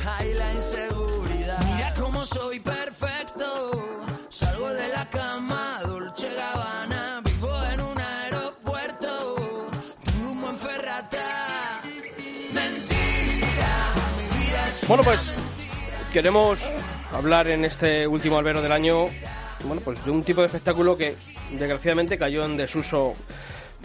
[0.19, 1.59] ay la inseguridad.
[1.65, 3.71] Mira cómo soy perfecto,
[4.29, 5.76] salgo de la cama,
[14.89, 15.33] Bueno, pues
[16.13, 16.61] queremos
[17.13, 19.09] hablar en este último albero del año,
[19.65, 21.17] bueno, pues de un tipo de espectáculo que
[21.51, 23.15] desgraciadamente cayó en desuso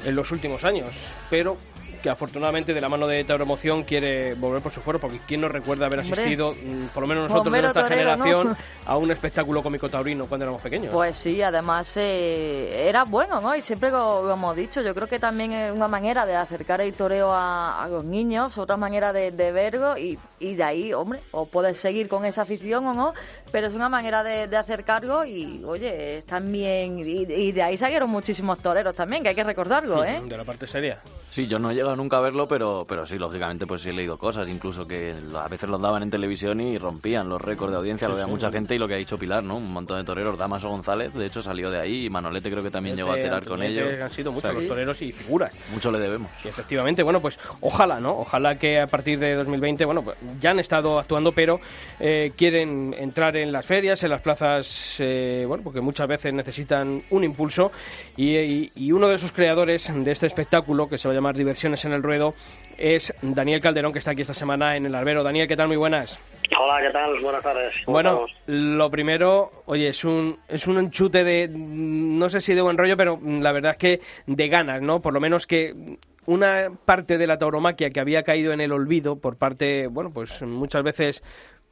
[0.06, 0.94] en los últimos años,
[1.28, 1.58] pero
[2.02, 5.52] que afortunadamente de la mano de Tauromoción quiere volver por su foro, porque quién nos
[5.52, 6.14] recuerda haber Hombre.
[6.22, 8.24] asistido, mm, por lo menos nosotros de Bombero nuestra torero, ¿no?
[8.24, 10.94] generación, a un espectáculo cómico taurino cuando éramos pequeños.
[10.94, 13.56] Pues sí, además eh, era bueno, ¿no?
[13.56, 16.82] Y siempre lo, lo hemos dicho, yo creo que también es una manera de acercar
[16.82, 20.94] el toreo a, a los niños, otra manera de, de verlo y, y de ahí,
[20.94, 23.14] hombre, o puedes seguir con esa afición o no,
[23.52, 27.78] pero es una manera de, de acercarlo y, oye, es también, y, y de ahí
[27.78, 30.22] salieron muchísimos toreros también, que hay que recordarlo, ¿eh?
[30.26, 31.00] De la parte seria.
[31.30, 33.94] Sí, yo no he llegado nunca a verlo, pero, pero sí, lógicamente, pues sí he
[33.94, 37.78] leído cosas, incluso que a veces los daban en televisión y rompían los récords de
[37.78, 39.58] audiencia, lo veía mucha gente y lo que ha dicho Pilar, ¿no?
[39.58, 42.72] Un montón de toreros, Damaso González, de hecho salió de ahí y Manolete creo que
[42.72, 44.00] también llegó a tirar con ellos.
[44.00, 45.54] Han sido O muchos sea los toreros y figuras.
[45.72, 46.30] Mucho le debemos.
[46.44, 48.18] Y efectivamente, bueno, pues ojalá, ¿no?
[48.18, 51.60] Ojalá que a partir de 2020, bueno, pues ya han estado actuando, pero
[52.00, 57.02] eh, quieren entrar en las ferias, en las plazas, eh, bueno, porque muchas veces necesitan
[57.10, 57.72] un impulso.
[58.18, 61.36] Y, y- y uno de sus creadores de este espectáculo, que se va a llamar
[61.38, 62.34] Diversiones en el Ruedo,
[62.78, 65.24] es Daniel Calderón, que está aquí esta semana en el albero.
[65.24, 65.68] Daniel, ¿qué tal?
[65.68, 66.20] Muy buenas.
[66.60, 67.20] Hola, ¿qué tal?
[67.22, 67.74] Buenas tardes.
[67.86, 68.32] ¿Cómo Bueno, estamos?
[68.48, 72.98] lo primero, oye, es un, es un enchute de, no sé si de buen rollo,
[72.98, 75.02] pero la verdad es que de ganas, ¿no?
[75.02, 79.18] Por lo menos que una parte de la tauromaquia que había caído en el olvido
[79.18, 81.24] por parte, bueno, pues muchas veces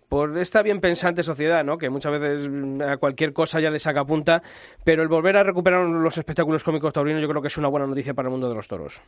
[0.08, 1.78] por esta bien pensante sociedad, ¿no?
[1.78, 2.50] Que muchas veces
[2.82, 4.42] a cualquier cosa ya le saca punta,
[4.84, 7.86] pero el volver a recuperar los espectáculos cómicos taurinos yo creo que es una buena
[7.86, 9.02] noticia para el mundo de los toros.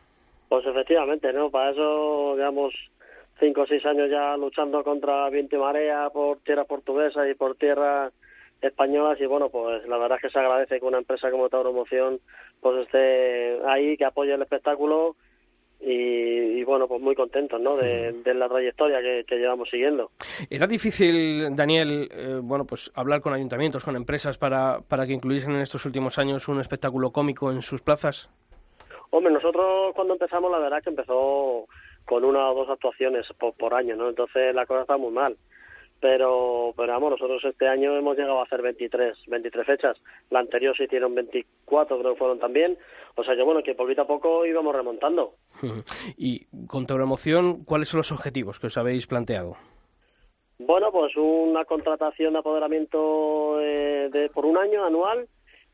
[0.52, 1.50] Pues efectivamente, ¿no?
[1.50, 2.74] Para eso llevamos
[3.40, 7.56] cinco o seis años ya luchando contra viento y marea por tierra portuguesa y por
[7.56, 8.12] tierra
[8.62, 12.20] españolas y bueno, pues la verdad es que se agradece que una empresa como Tauromoción
[12.60, 15.16] pues esté ahí, que apoye el espectáculo
[15.80, 17.78] y, y, bueno, pues muy contentos, ¿no?
[17.78, 20.12] De, de la trayectoria que, que llevamos siguiendo.
[20.50, 25.54] ¿Era difícil, Daniel, eh, bueno, pues hablar con ayuntamientos, con empresas para, para que incluyesen
[25.54, 28.30] en estos últimos años un espectáculo cómico en sus plazas?
[29.12, 31.68] Hombre, nosotros cuando empezamos la verdad es que empezó
[32.06, 34.10] con una o dos actuaciones por, por año, ¿no?
[34.10, 35.38] Entonces la cosa está muy mal.
[36.00, 39.98] Pero, pero vamos, nosotros este año hemos llegado a hacer 23, 23 fechas.
[40.32, 42.76] La anterior se hicieron 24, creo que fueron también.
[43.16, 45.36] O sea que bueno, que poquito a poco íbamos remontando.
[46.18, 49.58] Y con Tauromoción, ¿cuáles son los objetivos que os habéis planteado?
[50.58, 55.28] Bueno, pues una contratación de apoderamiento eh, de, por un año anual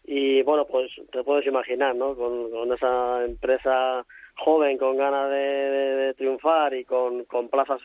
[0.07, 2.15] y bueno, pues te puedes imaginar, ¿no?
[2.15, 4.05] Con, esa empresa
[4.37, 7.81] joven con ganas de, triunfar y con, con plazas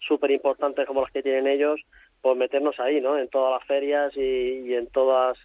[0.00, 1.78] súper importantes como las que tienen ellos,
[2.22, 3.18] pues meternos ahí, ¿no?
[3.18, 5.36] En todas las ferias y, y en todas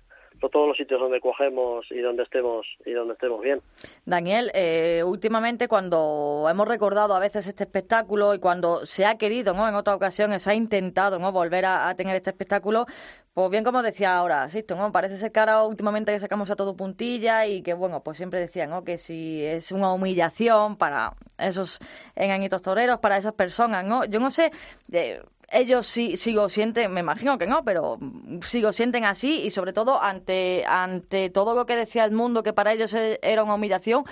[0.50, 3.62] todos los sitios donde cogemos y donde estemos y donde estemos bien.
[4.06, 9.54] Daniel, eh, últimamente cuando hemos recordado a veces este espectáculo y cuando se ha querido,
[9.54, 9.68] ¿no?
[9.68, 11.32] En otras ocasiones se ha intentado, ¿no?
[11.32, 12.86] Volver a, tener este espectáculo,
[13.34, 14.92] pues bien como decía ahora, Sisto, ¿no?
[14.92, 18.70] Parece ser que últimamente que sacamos a todo puntilla y que bueno, pues siempre decían,
[18.70, 18.84] ¿no?
[18.84, 21.80] Que si es una humillación para esos
[22.16, 24.06] engañitos toreros, para esas personas, ¿no?
[24.06, 24.52] Yo no sé.
[24.92, 27.98] Eh, ellos sí, sigo sienten, me imagino que no, pero
[28.42, 32.54] sigo sienten así y sobre todo ante, ante todo lo que decía el mundo, que
[32.54, 34.04] para ellos e, era una humillación,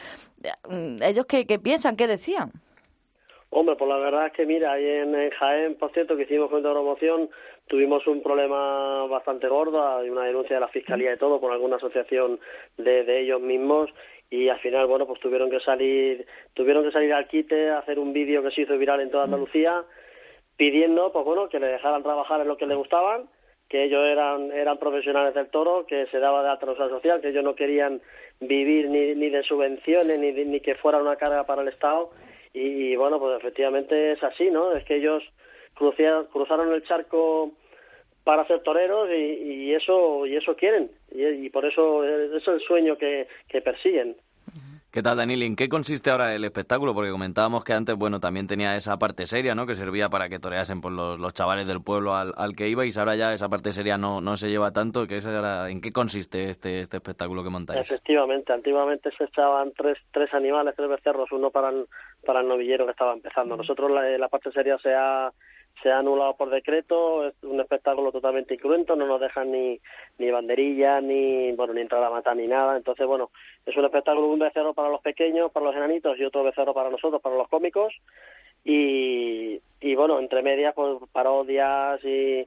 [0.70, 2.52] mm, ellos qué, piensan, qué decían.
[3.52, 6.62] Hombre, pues la verdad es que mira, ahí en, Jaén, por cierto, que hicimos con
[6.62, 7.30] promoción,
[7.68, 11.78] tuvimos un problema bastante gordo, hay una denuncia de la Fiscalía y todo por alguna
[11.78, 12.40] asociación
[12.78, 13.90] de, de ellos mismos
[14.30, 18.14] y al final, bueno, pues tuvieron que salir, tuvieron que salir al quite, hacer un
[18.14, 19.84] vídeo que se hizo viral en toda Andalucía
[20.60, 23.30] pidiendo, pues bueno, que le dejaran trabajar en lo que le gustaban,
[23.70, 27.46] que ellos eran, eran profesionales del toro, que se daba de alta social, que ellos
[27.46, 28.02] no querían
[28.42, 32.10] vivir ni, ni de subvenciones, ni, ni que fuera una carga para el Estado.
[32.52, 34.74] Y, bueno, pues efectivamente es así, ¿no?
[34.74, 35.24] Es que ellos
[35.76, 37.54] cruzaron el charco
[38.26, 42.98] para ser toreros y, eso y eso quieren y, y, por eso es el sueño
[42.98, 44.18] que, que persiguen
[44.92, 45.44] ¿Qué tal, Daniel?
[45.44, 46.96] ¿En qué consiste ahora el espectáculo?
[46.96, 49.68] Porque comentábamos que antes, bueno, también tenía esa parte seria, ¿no?
[49.68, 52.98] Que servía para que toreasen por pues, los, chavales del pueblo al, que ibais.
[52.98, 55.06] Ahora ya esa parte seria no, no se lleva tanto.
[55.06, 55.20] ¿Qué
[55.70, 57.82] ¿En qué consiste este, este espectáculo que montáis?
[57.82, 61.86] Efectivamente, antiguamente se echaban tres, tres animales, tres becerros, uno para el,
[62.26, 63.56] para el novillero que estaba empezando.
[63.56, 65.32] Nosotros la, la parte seria se ha
[65.82, 69.80] se ha anulado por decreto, es un espectáculo totalmente incruento, no nos dejan ni,
[70.18, 73.30] ni banderillas, ni, bueno, ni entrar a matar ni nada, entonces, bueno,
[73.66, 76.90] es un espectáculo, un becerro para los pequeños, para los enanitos y otro becerro para
[76.90, 77.94] nosotros, para los cómicos,
[78.66, 82.46] y, y bueno, entre medias, pues parodias y,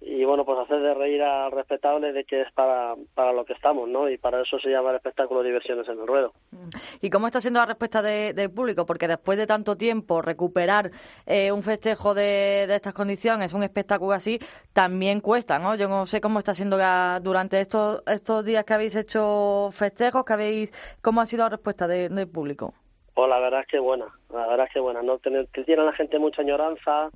[0.00, 3.52] y bueno, pues hacer de reír al respetable de que es para, para lo que
[3.52, 4.08] estamos, ¿no?
[4.08, 6.32] Y para eso se llama el espectáculo Diversiones en el Ruedo.
[6.52, 6.68] Mm.
[7.00, 8.86] ¿Y cómo está siendo la respuesta del público?
[8.86, 10.90] Porque después de tanto tiempo recuperar
[11.26, 14.38] eh, un festejo de, de, estas condiciones, un espectáculo así,
[14.72, 15.74] también cuesta, ¿no?
[15.74, 16.78] Yo no sé cómo está siendo
[17.20, 21.88] durante estos, estos días que habéis hecho festejos, que habéis, ¿cómo ha sido la respuesta
[21.88, 22.72] del público?
[23.14, 25.18] Pues la verdad es que buena, la verdad es que buena, ¿no?
[25.18, 27.10] Tiene la gente mucha añoranza,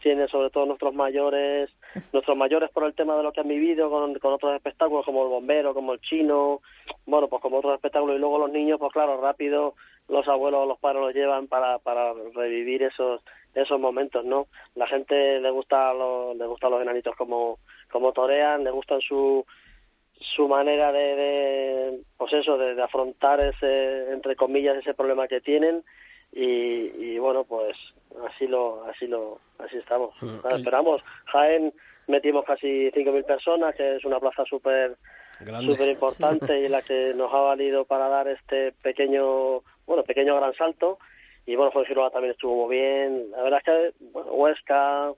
[0.00, 1.68] tiene sobre todo nuestros mayores,
[2.12, 5.24] nuestros mayores por el tema de lo que han vivido con, con otros espectáculos como
[5.24, 6.60] el bombero, como el chino,
[7.06, 9.74] bueno, pues como otros espectáculos y luego los niños, pues claro, rápido
[10.08, 13.22] los abuelos o los padres los llevan para, para revivir esos
[13.54, 14.46] esos momentos, ¿no?
[14.74, 17.58] La gente le gusta los, le gusta los enanitos como
[17.90, 19.44] como torean, le gustan su
[20.34, 25.82] su manera de, de pues eso de, afrontar ese entre comillas ese problema que tienen
[26.32, 27.76] y, y bueno pues
[28.26, 30.14] así lo así lo así estamos.
[30.22, 30.46] Mm.
[30.56, 31.02] esperamos.
[31.26, 31.72] Jaén
[32.06, 34.96] metimos casi 5.000 personas que es una plaza súper
[35.64, 40.54] súper importante y la que nos ha valido para dar este pequeño bueno pequeño gran
[40.54, 40.98] salto.
[41.44, 43.30] Y bueno Fuengirola también estuvo muy bien.
[43.32, 45.12] La verdad es que bueno, Huesca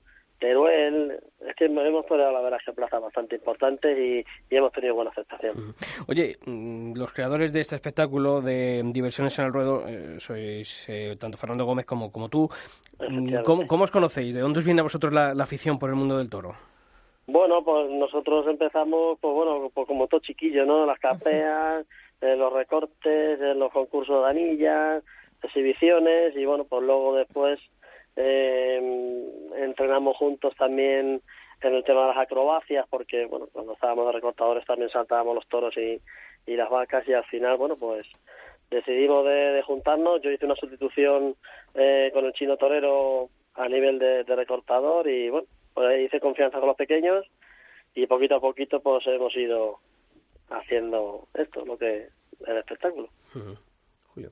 [0.45, 5.11] Teruel, es que hemos tenido la verdad que plazas bastante importantes y, hemos tenido buena
[5.11, 5.75] aceptación.
[6.07, 11.17] Oye, mm, los creadores de este espectáculo de Diversiones en el Ruedo eh, sois eh,
[11.19, 12.51] tanto Fernando Gómez como, como tú.
[13.01, 14.35] Mm, ¿Cómo, os conocéis?
[14.35, 16.55] ¿De dónde os viene a vosotros la, afición por el mundo del toro?
[17.27, 20.85] Bueno, pues nosotros empezamos, pues bueno, pues como todo chiquillo, ¿no?
[20.85, 21.87] Las capeas,
[22.21, 25.05] eh, los recortes, los concursos de anillas,
[25.43, 27.59] exhibiciones y bueno, pues luego después
[28.17, 31.21] eh, entrenamos juntos también
[31.61, 35.47] en el tema de las acrobacias, porque bueno, cuando estábamos de recortadores también saltábamos los
[35.49, 36.01] toros y,
[36.47, 38.07] y las vacas y al final, bueno, pues
[38.71, 40.21] decidimos de, juntarnos.
[40.23, 41.37] Yo hice una sustitución
[41.75, 46.69] eh, con el chino torero a nivel de, recortador y bueno, pues hice confianza con
[46.69, 47.25] los pequeños
[47.95, 49.79] y poquito a poquito pues hemos ido
[50.51, 52.09] haciendo esto, lo que
[52.47, 53.09] el espectáculo.
[54.13, 54.31] Julio.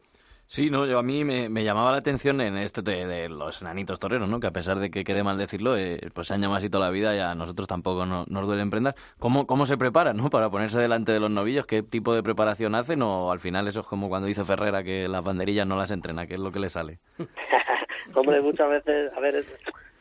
[0.52, 4.28] Sí, no, yo a mí me, llamaba la atención en esto de, los enanitos toreros,
[4.28, 4.38] ¿no?
[4.38, 6.84] Que a pesar de que quede mal decirlo, eh, pues se han llamado así toda
[6.84, 8.92] la vida y a nosotros tampoco nos duele emprender.
[9.18, 10.28] ¿Cómo, ¿Cómo se preparan, no?
[10.28, 13.00] Para ponerse delante de los novillos, ¿qué tipo de preparación hacen?
[13.00, 16.26] O al final eso es como cuando dice Ferrera que las banderillas no las entrena,
[16.26, 16.98] ¿qué es lo que le sale?
[18.14, 19.42] Hombre, muchas veces, a ver,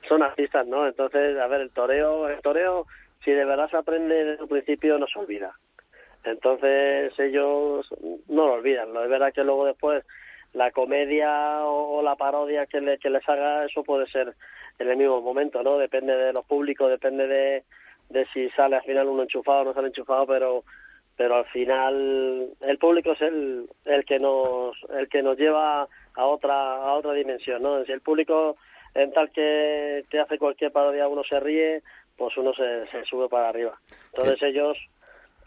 [0.10, 0.86] son artistas, ¿no?
[0.86, 2.88] Entonces, a ver, el toreo, el toreo,
[3.24, 5.54] si de verdad se aprende desde el principio, no se olvida.
[6.26, 7.88] Entonces ellos
[8.28, 9.02] no lo olvidan, ¿no?
[9.02, 10.04] Es verdad que luego después
[10.54, 14.34] la comedia o, la parodia que, le, que les haga, eso puede ser
[14.80, 15.78] en el mismo momento, ¿no?
[15.78, 17.64] Depende de los públicos, depende de,
[18.10, 20.64] de si sale al final uno enchufado o no sale enchufado, pero
[21.18, 26.26] pero al final el público es el, el que nos el que nos lleva a
[26.26, 28.56] otra a otra dimensión no si el público
[28.96, 31.84] en tal que, que hace cualquier parodia uno se ríe
[32.18, 33.80] pues uno se, se sube para arriba.
[34.14, 34.78] Entonces ellos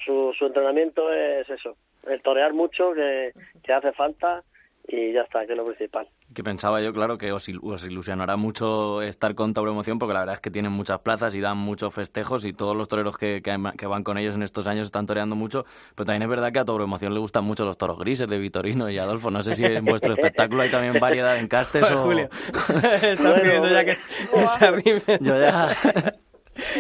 [0.05, 1.77] su, su entrenamiento es eso
[2.07, 3.33] el torear mucho que,
[3.63, 4.43] que hace falta
[4.87, 6.09] y ya está, que es lo principal.
[6.35, 10.21] Que pensaba yo, claro, que os, os ilusionará mucho estar con Tauro Emoción, porque la
[10.21, 13.43] verdad es que tienen muchas plazas y dan muchos festejos y todos los toreros que,
[13.43, 15.65] que, van con ellos en estos años están toreando mucho,
[15.95, 18.39] pero también es verdad que a Tauro Emoción le gustan mucho los toros grises de
[18.39, 19.31] Vitorino y Adolfo.
[19.31, 22.03] No sé si en vuestro espectáculo hay también variedad en castes o...
[22.03, 22.29] Julio,
[23.03, 25.19] estás pidiendo ya que, que.
[25.21, 25.75] Yo ya...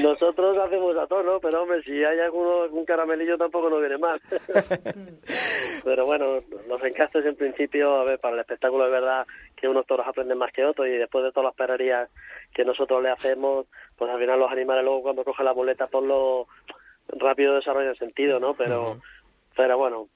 [0.02, 1.40] Nosotros hacemos a todo, ¿no?
[1.40, 4.20] Pero hombre, si hay alguno, algún caramelillo tampoco nos viene mal.
[5.84, 9.86] Pero bueno, los encastes en principio, a ver, para el espectáculo es verdad que unos
[9.86, 12.08] toros aprenden más que otros y después de todas las perrerías
[12.54, 13.66] que nosotros le hacemos,
[13.96, 16.46] pues al final los animales luego cuando cogen la muleta por lo
[17.08, 18.54] rápido desarrollan sentido, ¿no?
[18.54, 18.98] Pero,
[19.56, 20.08] pero bueno,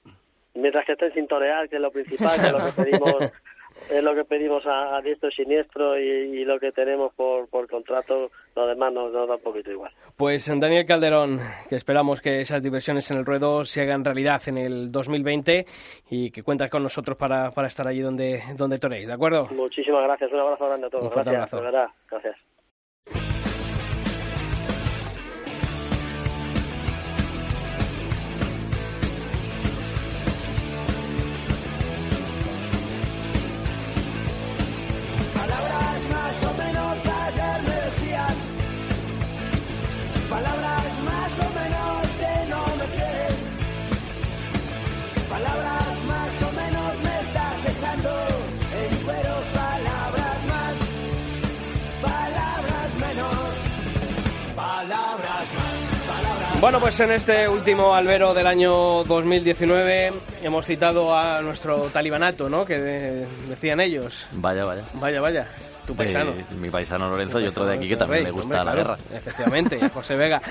[0.53, 3.15] mientras que estén sin torear, que es lo principal, que es lo que pedimos
[3.89, 7.47] es lo que pedimos a, a diestro y siniestro y, y, lo que tenemos por,
[7.49, 9.91] por contrato, lo demás nos, nos da un poquito igual.
[10.17, 14.57] Pues Daniel Calderón, que esperamos que esas diversiones en el ruedo se hagan realidad en
[14.57, 15.65] el 2020
[16.09, 19.47] y que cuentas con nosotros para, para estar allí donde, donde toréis, ¿de acuerdo?
[19.51, 21.03] Muchísimas gracias, un abrazo grande a todos.
[21.05, 21.57] Un gracias, abrazo.
[21.57, 22.48] de verdad, gracias.
[56.59, 62.65] Bueno, pues en este último albero del año 2019 hemos citado a nuestro talibanato, ¿no?
[62.65, 64.27] Que de- decían ellos.
[64.33, 64.83] Vaya, vaya.
[64.95, 65.47] Vaya, vaya.
[65.87, 66.31] Tu paisano.
[66.31, 68.83] Eh, mi paisano Lorenzo y otro de aquí que también Rey, le gusta hombre, la
[68.83, 69.17] claro, guerra.
[69.17, 70.41] Efectivamente, José Vega.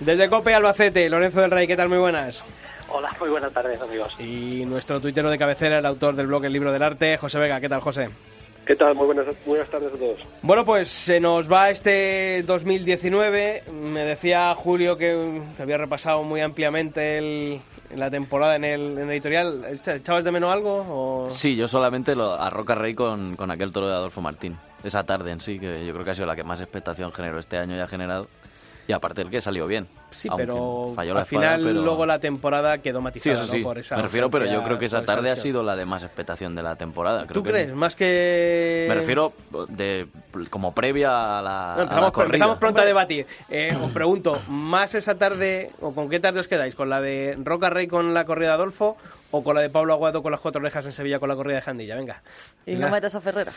[0.00, 1.88] Desde Cope Albacete, Lorenzo del Rey, ¿qué tal?
[1.90, 2.42] Muy buenas.
[2.88, 4.12] Hola, muy buenas tardes, amigos.
[4.18, 7.60] Y nuestro tuitero de cabecera, el autor del blog El Libro del Arte, José Vega.
[7.60, 8.08] ¿Qué tal, José?
[8.68, 8.94] ¿Qué tal?
[8.94, 10.20] Muy buenas, buenas tardes a todos.
[10.42, 13.62] Bueno, pues se nos va este 2019.
[13.72, 17.60] Me decía Julio que, que había repasado muy ampliamente el-
[17.96, 19.64] la temporada en el, en el editorial.
[19.86, 20.84] ¿Echabas de menos algo?
[21.24, 21.30] O...
[21.30, 24.58] Sí, yo solamente lo, a Roca Rey con, con aquel toro de Adolfo Martín.
[24.84, 27.38] Esa tarde en sí, que yo creo que ha sido la que más expectación generó
[27.38, 28.28] este año y ha generado.
[28.88, 29.86] Y aparte el que salió bien.
[30.10, 33.36] Sí, Aunque pero falló la al espada, final pero- luego la temporada quedó Sí, matizada
[33.36, 33.58] eso sí.
[33.58, 33.64] ¿no?
[33.64, 36.04] por esa Me refiero, pero yo creo que esa tarde ha sido la de más
[36.04, 37.24] expectación de la temporada.
[37.24, 37.74] Creo ¿Tú que- crees?
[37.74, 38.86] Más que...
[38.88, 39.34] Me refiero
[39.68, 40.08] de
[40.48, 42.26] como previa a la, No, a la empezamos, corrida.
[42.36, 43.26] empezamos pronto a debatir.
[43.50, 46.74] Eh, os pregunto, ¿más esa tarde o con qué tarde os quedáis?
[46.74, 48.96] ¿Con la de Roca Rey con la corrida de Adolfo
[49.30, 51.56] o con la de Pablo Aguado con las cuatro orejas en Sevilla con la corrida
[51.56, 51.94] de Jandilla?
[51.96, 52.22] Venga.
[52.64, 53.52] Y no metes a Ferrera.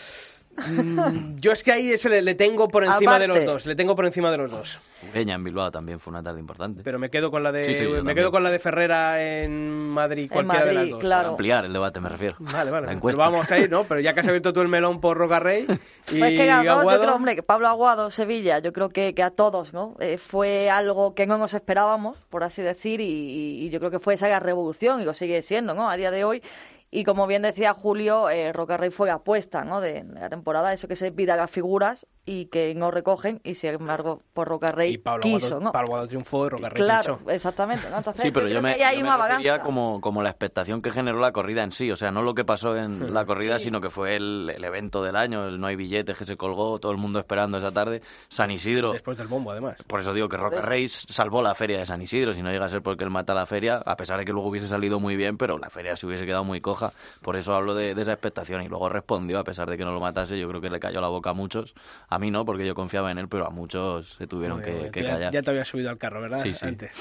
[0.57, 3.51] Mm, Yo es que ahí ese le, le tengo por encima de los Aparte.
[3.51, 4.79] dos, le tengo por encima de los dos.
[5.13, 6.81] Peña en Bilbao también fue una tarde importante.
[6.83, 9.21] Pero me quedo con la de Sí, sí, yo me quedo con la de Ferrera
[9.21, 10.99] en Madrid, cualquiera de las Madrid, dos.
[10.99, 11.21] claro.
[11.21, 12.35] Para ampliar el debate me refiero.
[12.39, 12.91] Vale, vale.
[12.91, 13.21] Encuesta.
[13.21, 13.83] vamos a ir, ¿no?
[13.85, 15.65] Pero ya que has abierto tú el melón por Roca Rey
[16.11, 19.15] y Pues que ganó, yo Aguado, creo, hombre, que Pablo Aguado, Sevilla, yo creo que,
[19.15, 19.95] que a todos, ¿no?
[19.99, 23.99] Eh, fue algo que no nos esperábamos, por así decir, y- y yo creo que
[23.99, 25.89] fue esa revolución y lo sigue siendo, ¿no?
[25.89, 26.43] A día de hoy.
[26.91, 29.79] Y como bien decía Julio, eh, Roca Rey fue apuesta, ¿no?
[29.79, 33.55] De, de la temporada, eso que se pida las figuras y que no recogen, y
[33.55, 35.71] sin embargo, por Roca Rey y Pablo quiso, Aguado, ¿no?
[35.71, 37.97] Pablo Aguado triunfó y Roca Rey Claro, exactamente, ¿no?
[37.97, 41.31] Entonces, Sí, pero yo me, yo me refería como, como la expectación que generó la
[41.31, 41.91] corrida en sí.
[41.91, 45.03] O sea, no lo que pasó en la corrida, sino que fue el, el evento
[45.03, 45.47] del año.
[45.47, 48.01] El no hay billetes que se colgó, todo el mundo esperando esa tarde.
[48.29, 48.93] San Isidro.
[48.93, 49.77] Después del bombo, además.
[49.87, 52.33] Por eso digo que Roca Rey salvó la feria de San Isidro.
[52.33, 54.49] Si no llega a ser porque él mata la feria, a pesar de que luego
[54.49, 56.93] hubiese salido muy bien, pero la feria se hubiese quedado muy coja.
[57.21, 58.61] Por eso hablo de, de esa expectación.
[58.61, 60.39] Y luego respondió, a pesar de que no lo matase.
[60.39, 61.73] Yo creo que le cayó la boca a muchos.
[62.11, 65.31] A mí no, porque yo confiaba en él, pero a muchos se tuvieron que, callar.
[65.31, 66.41] ya te había subido al carro, ¿verdad?
[66.43, 66.67] Sí, sí.
[66.67, 66.91] Antes.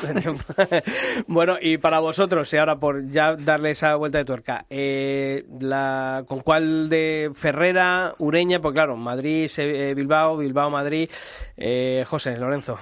[1.27, 6.23] bueno, y para vosotros, y ahora por ya darle esa vuelta de tuerca, eh, la,
[6.29, 8.61] ¿con cuál de Ferrera, Ureña?
[8.61, 11.11] Pues claro, Madrid, eh, Bilbao, Bilbao, Madrid.
[11.57, 12.79] Eh, José, Lorenzo.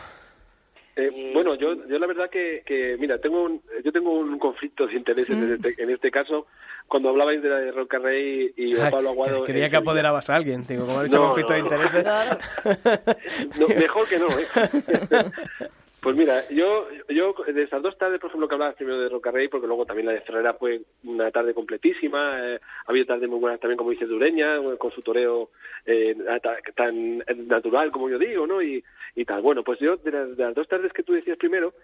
[0.99, 4.84] Eh, bueno, yo, yo la verdad que, que mira, tengo un, yo tengo un conflicto
[4.84, 6.46] de intereses en, este, en este caso.
[6.88, 9.44] Cuando hablabais de la de Roca Rey y de Ay, Pablo Aguado.
[9.44, 12.05] Creía en que apoderabas a alguien, digo, como he dicho, No, conflicto de intereses.
[13.59, 14.46] No, mejor que no, ¿eh?
[16.01, 19.32] Pues mira, yo, yo de estas dos tardes, por ejemplo, que hablabas primero de Roca
[19.32, 23.28] Rey, porque luego también la de Ferrera fue una tarde completísima, eh, ha habido tardes
[23.28, 25.51] muy buenas también, como dice Dureña, con su toreo
[25.84, 27.18] eh, ta- tan
[27.49, 28.62] natural como yo digo, ¿no?
[28.62, 28.82] Y,
[29.16, 29.42] y tal.
[29.42, 31.74] Bueno, pues yo de las, de las dos tardes que tú decías primero,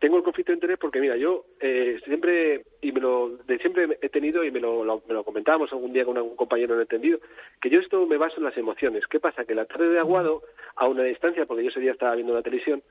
[0.00, 3.98] tengo el conflicto de interés porque, mira, yo eh, siempre, y me lo, de siempre
[4.02, 6.80] he tenido, y me lo, lo- me lo comentábamos algún día con algún compañero no
[6.80, 7.20] entendido,
[7.60, 9.06] que yo esto me baso en las emociones.
[9.06, 9.44] ¿Qué pasa?
[9.44, 10.42] Que la tarde de Aguado,
[10.74, 12.82] a una distancia, porque yo ese día estaba viendo la televisión,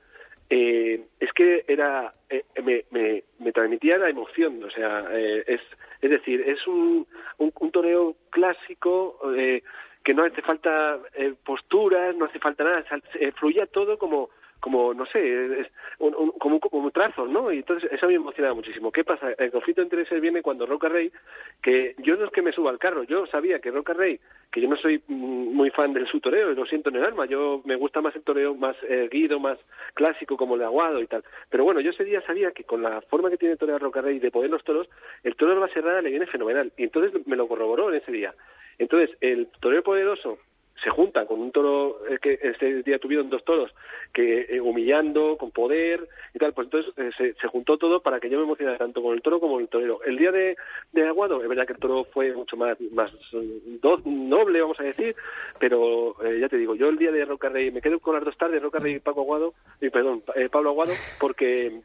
[0.50, 5.60] eh, es que era eh, me, me, me transmitía la emoción o sea eh, es
[6.02, 7.06] es decir es un
[7.38, 9.62] un, un toreo clásico eh,
[10.02, 14.30] que no hace falta eh, posturas no hace falta nada sal- eh, fluía todo como
[14.60, 15.66] como no sé es
[15.98, 19.50] un, un- como como trazos no y entonces eso me emocionaba muchísimo qué pasa el
[19.50, 21.10] conflicto de intereses viene cuando Roca Rey
[21.62, 24.60] que yo no es que me suba al carro yo sabía que Roca Rey que
[24.60, 27.62] yo no soy mm, muy fan del su toreo, lo siento en el alma, yo
[27.64, 29.56] me gusta más el toreo más erguido, más
[29.94, 31.22] clásico como el de Aguado y tal.
[31.50, 34.32] Pero bueno, yo ese día sabía que con la forma que tiene torear Rocarrey de
[34.32, 34.88] poder los toros,
[35.22, 36.72] el toro de la Serrada le viene fenomenal.
[36.76, 38.34] Y entonces me lo corroboró en ese día.
[38.78, 40.38] Entonces, el toreo poderoso
[40.82, 43.70] se junta con un toro eh, que ese día tuvieron dos toros
[44.12, 48.18] que eh, humillando con poder y tal pues entonces eh, se, se juntó todo para
[48.20, 50.56] que yo me emocionara tanto con el toro como el torero el día de,
[50.92, 54.80] de Aguado es verdad que el toro fue mucho más más mm, do- noble vamos
[54.80, 55.14] a decir
[55.58, 58.24] pero eh, ya te digo yo el día de Roca Rey me quedo con las
[58.24, 61.80] dos tardes Roca Rey y Paco Aguado y perdón Pablo Aguado porque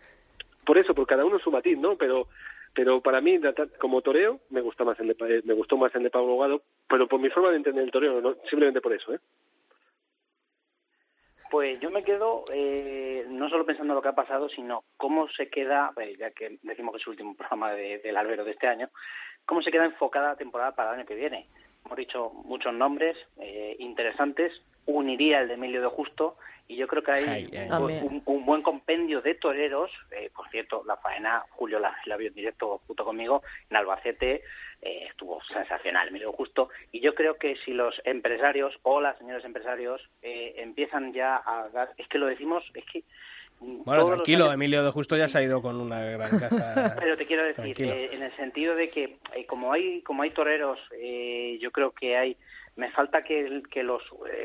[0.65, 1.95] por eso, por cada uno su matiz, ¿no?
[1.95, 2.27] Pero
[2.75, 3.39] pero para mí
[3.79, 6.61] como toreo me gusta más el de, eh, me gustó más el de Pablo Gado,
[6.87, 9.19] pero por mi forma de entender el toreo, no simplemente por eso, ¿eh?
[11.51, 15.29] Pues yo me quedo eh, no solo pensando en lo que ha pasado, sino cómo
[15.29, 18.51] se queda, eh, ya que decimos que es el último programa de- del albero de
[18.51, 18.89] este año,
[19.45, 21.47] cómo se queda enfocada la temporada para el año que viene.
[21.85, 24.51] Hemos dicho muchos nombres eh, interesantes,
[24.85, 27.63] uniría el de Emilio de Justo, y yo creo que hay Ay, ay.
[27.65, 28.03] un, También.
[28.03, 29.91] un- un buen compendio de toreros.
[30.11, 34.41] eh, por cierto, la faena, Julio la, la vio en directo junto conmigo en Albacete,
[34.81, 36.69] eh, estuvo sensacional, Emilio de Justo.
[36.91, 41.69] Y yo creo que si los empresarios o las señores empresarios eh, empiezan ya a
[41.69, 43.03] dar, es que lo decimos, es que
[43.59, 46.95] Bueno, tranquilo, años- Emilio de Justo ya se ha ido con una gran casa.
[46.99, 50.31] pero te quiero decir, eh, en el sentido de que eh, como hay como hay
[50.31, 52.37] toreros, eh, yo creo que hay
[52.75, 54.03] me falta que, el- que los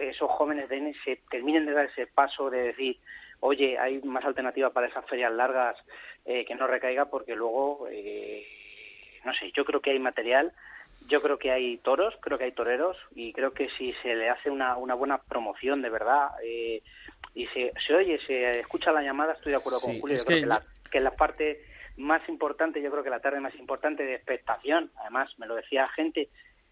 [0.09, 2.99] esos jóvenes den ese, terminen de dar ese paso de decir,
[3.41, 5.77] oye, hay más alternativa para esas ferias largas
[6.25, 8.47] eh, que no recaiga porque luego, eh,
[9.25, 10.53] no sé, yo creo que hay material,
[11.09, 14.29] yo creo que hay toros, creo que hay toreros y creo que si se le
[14.29, 16.83] hace una, una buena promoción de verdad eh,
[17.35, 20.37] y se, se oye, se escucha la llamada, estoy de acuerdo con Julio, yo creo
[20.37, 21.65] que que, la, que la parte
[21.97, 25.87] más importante, yo creo que la tarde más importante de expectación, además me lo decía
[25.89, 26.29] gente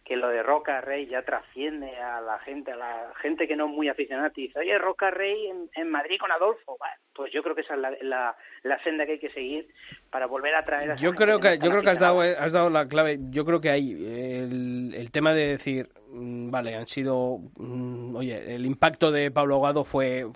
[0.09, 3.67] que lo de Roca Rey ya trasciende a la gente, a la gente que no
[3.67, 6.77] es muy aficionada y dice, oye, Roca Rey en, en Madrid con Adolfo.
[6.79, 9.69] Bueno, pues yo creo que esa es la, la, la senda que hay que seguir
[10.11, 12.21] para volver a traer a esa Yo gente creo que yo creo que has dado
[12.21, 12.47] aficionada.
[12.47, 13.19] has dado la clave.
[13.31, 18.65] Yo creo que hay el, el tema de decir, vale, han sido, mm, oye, el
[18.67, 20.27] impacto de Pablo Ahogado fue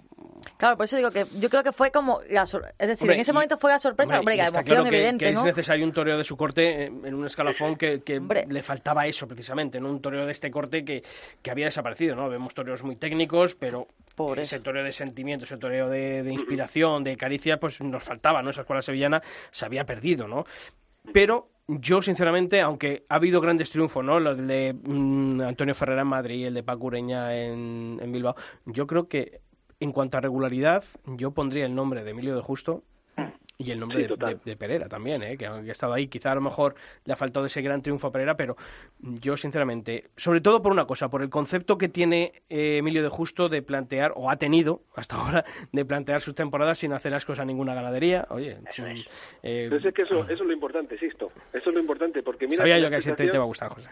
[0.56, 3.20] Claro, por eso digo que yo creo que fue como la es decir, Hombre, en
[3.20, 5.84] ese y- momento fue la sorpresa, hombre, la emoción claro que, evidente, que es necesario
[5.84, 8.02] un toreo de su corte en un escalafón que,
[8.48, 9.88] le faltaba eso precisamente, ¿no?
[9.88, 11.02] Un toreo de este corte que,
[11.42, 12.28] que había desaparecido, ¿no?
[12.28, 17.04] Vemos toreos muy técnicos, pero Por ese toreo de sentimiento, ese toreo de, de inspiración,
[17.04, 18.50] de caricia, pues nos faltaba, ¿no?
[18.50, 20.44] Esa escuela sevillana se había perdido, ¿no?
[21.12, 24.20] Pero yo, sinceramente, aunque ha habido grandes triunfos, ¿no?
[24.20, 28.34] Los de mm, Antonio Ferrera en Madrid y el de Paco Ureña en, en Bilbao,
[28.66, 29.40] yo creo que
[29.80, 32.84] en cuanto a regularidad, yo pondría el nombre de Emilio de Justo
[33.58, 35.36] y el nombre Sí, de, de- de Pereira también, ¿eh?
[35.36, 36.74] que ha estado ahí, quizá a lo mejor
[37.04, 38.56] le ha faltado ese gran triunfo a Pereira, pero
[39.00, 43.08] yo sinceramente, sobre todo por una cosa, por el concepto que tiene eh, Emilio de
[43.08, 47.38] Justo de plantear, o ha tenido hasta ahora, de plantear sus temporadas sin hacer ascos
[47.38, 48.26] a ninguna ganadería.
[48.30, 49.04] Oye, sin-
[49.42, 51.30] eh, Pero es que eso, eso es lo importante, Sisto.
[51.52, 52.58] Eso es lo importante, porque mira...
[52.58, 53.88] sabía yo que ese te, te va a gustar, José.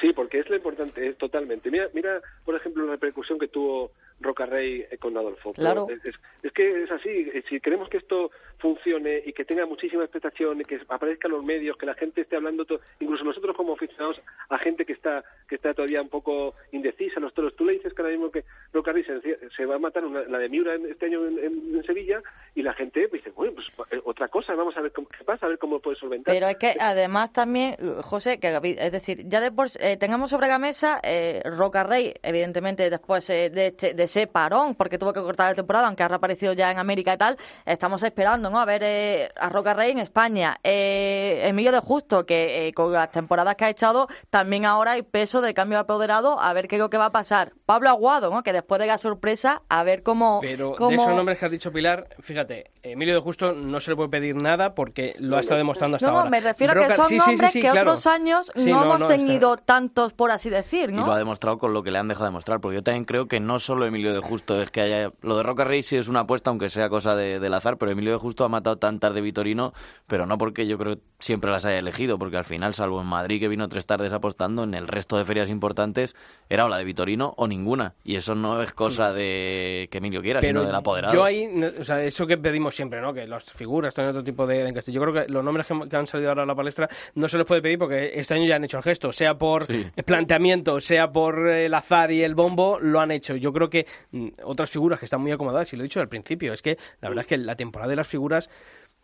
[0.00, 1.70] Sí, porque es lo importante, es totalmente.
[1.70, 5.52] Mira, mira, por ejemplo, la repercusión que tuvo Roca Rey eh, con Adolfo.
[5.52, 5.86] Claro.
[5.88, 7.08] Es, es- es que es así.
[7.08, 8.30] eh, Si queremos que esto
[8.62, 12.36] funcione y que tenga muchísima expectación, que aparezca en los medios, que la gente esté
[12.36, 16.54] hablando, to- incluso nosotros como aficionados a gente que está que está todavía un poco
[16.70, 17.54] indecisa, los toros.
[17.56, 20.38] Tú le dices que ahora mismo que Roca Rey se, va a matar una- la
[20.38, 22.22] de Miura en- este año en, Sevilla
[22.54, 25.48] y la gente dice, bueno, pues eh, otra cosa, vamos a ver qué pasa, a
[25.50, 26.32] ver cómo puede solventar.
[26.32, 28.48] Pero es que además también, José, que
[28.78, 33.28] es decir, ya de por eh, tengamos sobre la mesa eh, Roca Rey, evidentemente después
[33.30, 36.52] eh, de, este- de ese parón, porque tuvo que cortar la temporada, aunque ha reaparecido
[36.52, 37.36] ya en América y tal,
[37.66, 38.60] estamos esperando, ¿no?
[38.60, 40.58] A ver eh, a Roca Rey en España.
[40.62, 45.02] Eh, Emilio de Justo, que eh, con las temporadas que ha echado, también ahora hay
[45.02, 47.52] peso de cambio de apoderado, a ver qué es lo que va a pasar.
[47.66, 48.42] Pablo Aguado, ¿no?
[48.42, 50.38] Que después de la sorpresa, a ver cómo...
[50.42, 50.90] Pero cómo...
[50.90, 54.08] de esos nombres que has dicho, Pilar, fíjate, Emilio de Justo no se le puede
[54.10, 56.30] pedir nada porque lo ha estado demostrando hasta No, ahora.
[56.30, 57.90] me refiero a que son sí, sí, sí, nombres sí, que claro.
[57.92, 61.12] otros años Sí, no, hemos no, está- tenido tantos, por así decir, Y lo ¿no?
[61.12, 63.58] ha demostrado con lo que le han dejado demostrar, porque yo también creo que no
[63.60, 65.10] solo Emilio de Justo es que haya...
[65.22, 67.90] Lo de Roca Rey sí es una apuesta, aunque sea cosa de- del azar, pero
[67.92, 69.72] Emilio de Justo Ha matado tantas de Vitorino,
[70.06, 73.06] pero no porque yo creo que siempre las haya elegido, porque al final, salvo en
[73.06, 76.16] Madrid, que vino tres tardes apostando, en el resto de ferias importantes
[76.48, 77.94] era o la de Vitorino o ninguna.
[78.04, 81.14] Y eso no es cosa de que Emilio quiera, sino del apoderado.
[81.14, 83.14] Yo ahí, o sea, eso que pedimos siempre, ¿no?
[83.14, 86.06] Que las figuras tienen otro tipo de, de Yo creo que los nombres que, han
[86.06, 88.64] salido ahora a la palestra no se les puede pedir porque este año ya han
[88.64, 89.66] hecho el gesto, sea por
[90.04, 93.36] planteamiento, sea por el azar y el bombo, lo han hecho.
[93.36, 96.08] Yo creo que mm, otras figuras que están muy acomodadas, y lo he dicho al
[96.08, 98.31] principio, es que la verdad es que la temporada de las figuras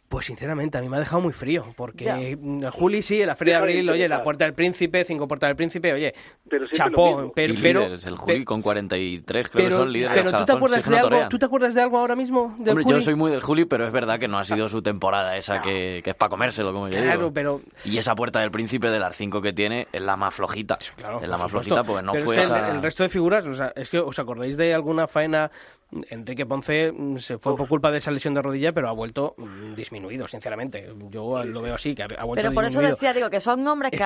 [0.08, 3.36] pues sinceramente, a mí me ha dejado muy frío, porque el Juli sí, en la
[3.36, 6.14] Feria de Abril, oye, la Puerta del Príncipe, cinco Puertas del Príncipe, oye,
[6.48, 7.54] pero chapó, pero...
[7.60, 10.16] pero el Juli con 43 creo que son líderes.
[10.16, 12.84] Pero ¿tú te, acuerdas de algo, ¿tú te acuerdas de algo ahora mismo del Hombre,
[12.88, 15.60] yo soy muy del Juli, pero es verdad que no ha sido su temporada esa
[15.60, 17.60] que, que, es para comérselo, como yo claro, pero...
[17.84, 21.20] Y esa Puerta del Príncipe de las cinco que tiene es la más flojita, claro,
[21.22, 23.74] es la más flojita porque no fue es que el, resto de figuras, o sea,
[23.76, 25.50] es que os acordáis de alguna faena
[26.10, 29.34] Enrique Ponce mm, se fue por culpa de esa lesión de rodilla, pero ha vuelto
[29.38, 30.92] mm, disminuido, sinceramente.
[31.10, 33.92] Yo lo veo así, que ha vuelto Pero por eso decía, digo, que son nombres
[33.92, 33.98] que,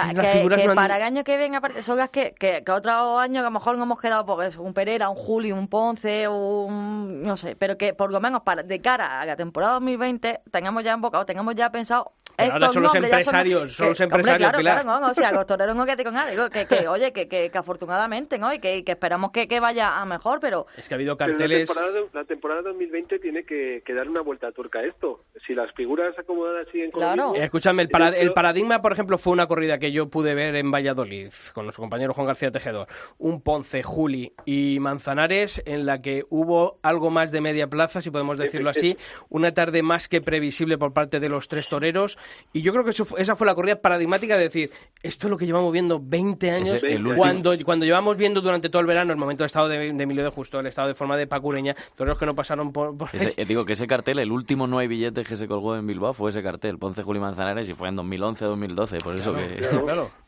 [0.74, 3.51] para el año que viene, aparte, son las que, que, que otro año a lo
[3.51, 7.22] mejor no hemos quedado, porque un Pereira, un Juli, un Ponce, un.
[7.22, 10.85] no sé, pero que por lo menos para de cara a la temporada 2020 tengamos
[10.85, 12.12] ya embocado, tengamos ya pensado.
[12.37, 14.51] Pero ahora son los empresarios, son, los empresarios.
[14.51, 16.89] claro, claro, no, o sea, los toreros no que te con nada, digo, que, que,
[16.89, 18.53] oye, que, que, afortunadamente, ¿no?
[18.53, 20.66] Y que, que esperamos que, que vaya a mejor, pero.
[20.76, 21.72] Es que ha habido carteles
[22.12, 25.25] la temporada 2020 tiene que, dar una vuelta a turca a esto.
[25.47, 27.35] Si las figuras acomodadas siguen claro.
[27.35, 31.31] Escúchame, el, el, paradigma, por ejemplo, fue una corrida que yo pude ver en Valladolid
[31.55, 32.87] con nuestro compañero Juan García Tejedor.
[33.18, 38.11] Un Ponce, Juli y Manzanares en la que hubo algo más de media plaza, si
[38.11, 38.97] podemos decirlo así.
[39.29, 42.18] Una tarde más que previsible por parte de los tres toreros.
[42.53, 44.70] Y yo creo que esa fue la corrida paradigmática de decir,
[45.03, 46.83] esto es lo que llevamos viendo 20 años.
[47.16, 50.31] cuando, cuando llevamos viendo durante todo el verano el momento de estado de, Emilio de
[50.31, 51.62] Justo, el estado de forma de Pacureña,
[51.97, 52.95] toreros que no pasaron por...
[53.13, 56.15] Eh, digo que ese cartel, el último no hay billetes que se colgó en Bilbao
[56.15, 59.63] fue ese cartel, Ponce Juli Manzanares, y fue en 2011-2012, por eso que...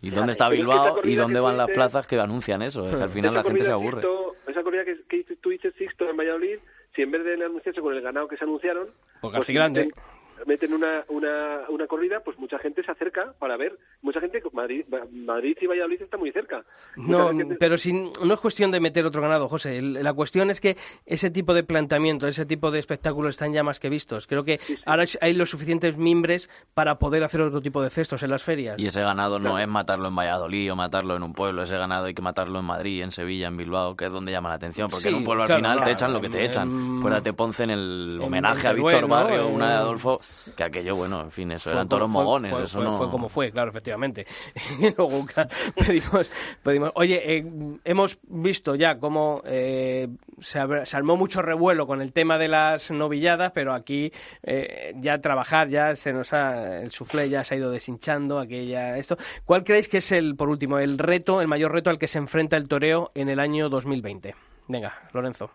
[0.02, 2.84] ¿Y dónde está Bilbao y dónde van las plazas que anuncian eso?
[2.86, 4.02] al final la gente se aburre.
[4.46, 6.58] esa corrida que, tú dices, Sixto, en Valladolid,
[6.94, 8.88] si en vez de anunciarse con el ganado que se anunciaron...
[9.20, 9.88] Porque pues, grande
[10.46, 13.78] meten una, una, una corrida, pues mucha gente se acerca para ver.
[14.02, 16.64] Mucha gente, Madrid, Madrid y Valladolid está muy cerca.
[16.96, 19.80] no, pero sin, no es cuestión de meter otro ganado, José.
[19.80, 20.76] La cuestión es que
[21.06, 24.26] ese tipo de planteamiento, ese tipo de espectáculos están ya más que vistos.
[24.26, 28.30] Creo que ahora hay los suficientes mimbres para poder hacer otro tipo de cestos en
[28.30, 28.76] las ferias.
[28.78, 31.62] Y ese ganado no es matarlo en Valladolid o matarlo en un pueblo.
[31.62, 34.48] Ese ganado hay que matarlo en Madrid, en Sevilla, en Bilbao, que es donde llama
[34.50, 34.88] la atención.
[34.90, 36.98] Porque en un pueblo al final te echan lo que te echan.
[36.98, 40.18] Acuérdate, Ponce en el homenaje a Víctor Barrio, una de Adolfo
[40.56, 42.96] que aquello, bueno, en fin, eso eran toros mogones, eso no...
[42.96, 44.26] Fue como fue, claro, efectivamente.
[44.78, 45.26] y luego
[45.76, 46.30] pedimos,
[46.62, 47.44] pedimos, oye, eh,
[47.84, 50.08] hemos visto ya cómo eh,
[50.40, 54.12] se, armó mucho revuelo con el tema de las novilladas, pero aquí
[54.42, 58.96] eh, ya trabajar, ya se nos ha, el suflé ya se ha ido deshinchando, aquella,
[58.98, 59.16] esto.
[59.44, 62.18] ¿Cuál creéis que es el, por último, el reto, el mayor reto al que se
[62.18, 64.34] enfrenta el toreo en el año 2020?
[64.68, 65.50] Venga, Lorenzo.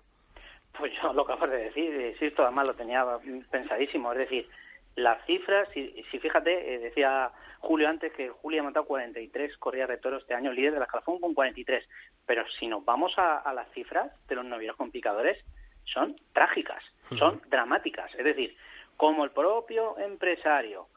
[0.77, 3.05] Pues yo lo acabo de decir, insisto, además lo tenía
[3.51, 4.47] pensadísimo, es decir,
[4.95, 9.89] las cifras, si, si fíjate, eh, decía Julio antes que Julio ha matado 43 corridas
[9.89, 11.87] de toros este año, líder de la escalafón con 43.
[12.25, 15.37] Pero si nos vamos a, las cifras de los novieros con picadores,
[15.85, 16.83] son trágicas,
[17.17, 18.13] son dramáticas.
[18.15, 18.55] Es decir,
[18.95, 20.87] como el propio empresario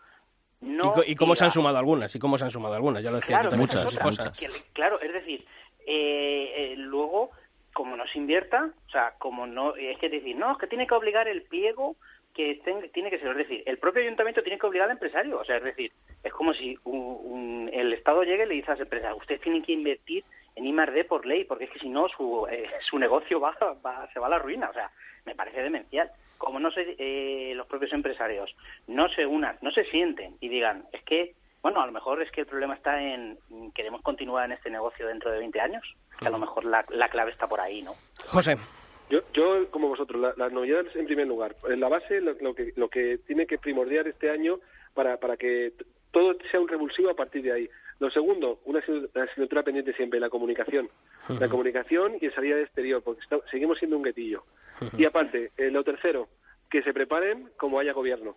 [0.61, 2.15] no ¿Y, cómo se han sumado algunas?
[2.15, 3.03] ¿Y cómo se han sumado algunas?
[3.03, 4.41] Ya lo decía claro, muchas, cosas.
[4.73, 5.45] claro, es decir,
[5.85, 7.31] eh, eh, luego,
[7.73, 10.87] como no se invierta, o sea, como no, es que decir, no, es que tiene
[10.87, 11.97] que obligar el pliego
[12.35, 12.61] que
[12.93, 15.57] tiene que ser, es decir, el propio ayuntamiento tiene que obligar al empresario, o sea,
[15.59, 16.79] es decir, es como si
[17.73, 20.25] el Estado llegue y le dice a ese empresario, usted tiene que invertir
[20.57, 23.55] en I+D por ley, porque es que si no su, eh, su negocio va,
[24.13, 24.91] se va a la ruina, o sea,
[25.25, 26.11] me parece demencial.
[26.39, 28.55] Como no se, eh, los propios empresarios
[28.89, 32.33] no se unan, no se sienten y digan, es que, bueno, a lo mejor es
[32.33, 33.39] que el problema está en,
[33.75, 37.09] queremos continuar en este negocio dentro de 20 años, que a lo mejor la, la
[37.09, 37.95] clave está por ahí, ¿no?
[38.27, 38.57] José.
[39.11, 41.57] Yo, yo como vosotros, las novedades en primer lugar.
[41.69, 44.61] En la base, lo, que, lo que tiene que primordiar este año
[44.95, 45.73] para, para que
[46.11, 47.71] todo sea un revulsivo a partir de ahí.
[47.99, 50.89] Lo segundo, una asignatura pendiente siempre, la comunicación.
[51.39, 54.45] La comunicación y el salida de exterior, porque seguimos siendo un guetillo.
[54.99, 56.29] Y aparte, eh, lo tercero,
[56.73, 58.35] que se preparen como haya gobierno,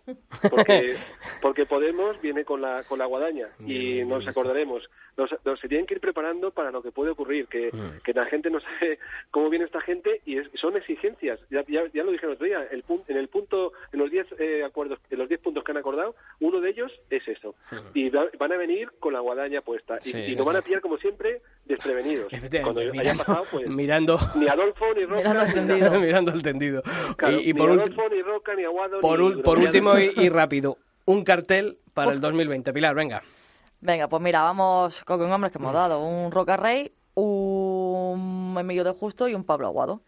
[0.50, 0.94] porque,
[1.40, 4.86] porque Podemos viene con la, con la guadaña y nos acordaremos.
[5.16, 8.02] Nos, se tienen que ir preparando para lo que puede ocurrir, que, mm.
[8.04, 8.98] que la gente no sabe
[9.30, 11.40] cómo viene esta gente y son exigencias.
[11.48, 14.64] Ya, ya, lo dije el otro día, el en el punto, en los 10 eh,
[14.64, 17.54] acuerdos, en los 10 puntos que han acordado, uno de ellos es eso.
[17.94, 21.40] Y van a venir con la guadaña puesta y, nos van a pillar como siempre
[21.64, 22.30] desprevenidos.
[22.62, 25.46] Cuando haya mirando, pasado, pues, mirando, ni Adolfo, ni Roca,
[25.98, 26.82] Mirando el tendido.
[27.16, 30.76] Claro, y, por, ni Roca, ni Aguado, por, ni ul- por último y, y rápido,
[31.06, 32.72] un cartel para el 2020.
[32.72, 33.22] Pilar, venga.
[33.80, 36.00] Venga, pues mira, vamos con con nombres que hemos dado.
[36.04, 40.00] Un Roca Rey, un Emilio de Justo y un Pablo Aguado.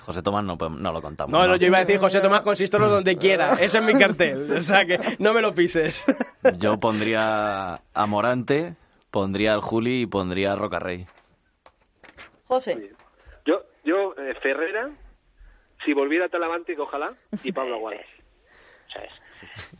[0.00, 1.32] José Tomás no, pues, no lo contamos.
[1.32, 3.54] No, no, yo iba a decir José Tomás consistorlo donde quiera.
[3.54, 4.52] Ese es mi cartel.
[4.52, 6.04] O sea que no me lo pises.
[6.58, 8.76] Yo pondría a Morante,
[9.10, 11.06] pondría al Juli y pondría a Rocarrey.
[12.46, 12.92] José.
[13.44, 14.90] Yo, yo eh, Ferrera,
[15.86, 18.04] si volviera a Talavante, que ojalá, y Pablo es.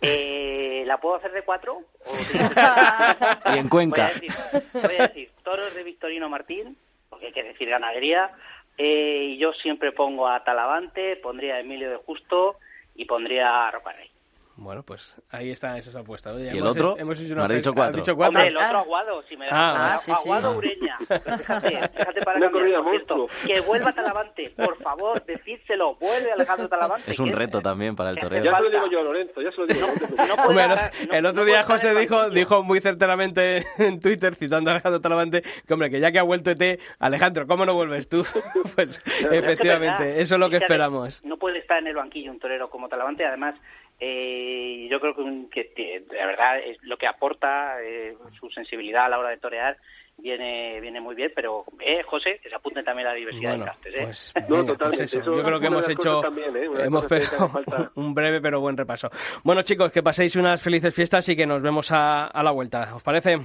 [0.01, 1.83] Eh, ¿La puedo hacer de cuatro?
[2.05, 2.13] ¿O
[3.55, 4.03] Y en Cuenca.
[4.03, 4.33] Voy a, decir,
[4.73, 6.77] voy a decir toros de Victorino Martín,
[7.11, 8.31] porque hay que decir ganadería.
[8.79, 12.57] Eh, y yo siempre pongo a Talavante, pondría a Emilio de Justo
[12.95, 14.11] y pondría a Rocarrey.
[14.59, 16.35] Bueno, pues ahí están esas apuestas.
[16.35, 16.93] Oye, ¿Y el hemos otro?
[16.93, 17.91] hecho- hemos hecho Me una has dicho cuatro.
[18.01, 18.39] has dicho cuatro.
[18.41, 20.13] Hombre, el otro Aguado, si me da Ah, ah, sí, sí.
[20.25, 20.57] Aguado Ah.
[20.57, 20.97] Ureña.
[20.99, 22.51] Fíjate, fíjate para cambiar,
[22.83, 23.27] por cierto.
[23.47, 25.97] Que vuelva Talavante, por favor, decídselo.
[25.97, 27.11] Vuelve Alejandro Talavante.
[27.11, 29.51] Es un reto también para el hace Ya se lo digo yo a Lorenzo, ya
[29.53, 29.87] se lo digo.
[29.87, 30.27] no.
[30.27, 33.67] No puede Hombre, el, estar- no- el otro no día José dijo, dijo muy certeramente
[33.79, 37.47] en Twitter, citando a Alejandro Talavante, que hombre, que ya que ha vuelto ET, Alejandro,
[37.47, 38.25] ¿cómo no vuelves tú?
[38.75, 41.23] pues Pero es que efectivamente, verdad, eso es lo que esperamos.
[41.25, 43.55] No puede estar en el banquillo un torero como Talavante, además
[44.01, 49.07] eh, yo creo que, un- que de verdad es lo que aporta eh, su sensibilidad
[49.07, 49.77] a la hora de torear
[50.19, 53.65] viene viene muy bien, pero eh, José, que se apunte también a la diversidad Bueno,
[53.65, 53.95] de castes.
[53.95, 54.03] ¿eh?
[54.05, 55.21] pues, No, venga, totalmente, pues eso.
[55.21, 56.69] eso Yo creo que hemos hecho también, ¿eh?
[56.85, 57.51] Hemos pegado
[57.97, 59.11] un breve pero buen repaso.
[59.45, 62.95] Bueno, chicos, que paséis unas felices fiestas y que nos vemos a, a la vuelta.
[62.95, 63.39] ¿Os parece?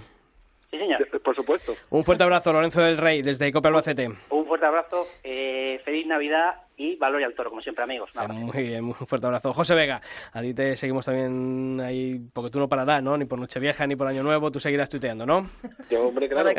[0.71, 1.05] Sí, señor.
[1.21, 1.73] Por supuesto.
[1.89, 4.09] Un fuerte abrazo, Lorenzo del Rey, desde Cope Albacete.
[4.29, 8.09] Un fuerte abrazo, eh, feliz Navidad y valor y al toro, como siempre, amigos.
[8.15, 8.39] Abrazo.
[8.39, 9.53] Muy bien, un fuerte abrazo.
[9.53, 10.01] José Vega,
[10.31, 13.17] a ti te seguimos también ahí, porque tú no pararás, ¿no?
[13.17, 15.49] Ni por Nochevieja ni por Año Nuevo, tú seguirás tuiteando, ¿no?
[15.89, 16.49] Yo, hombre, claro.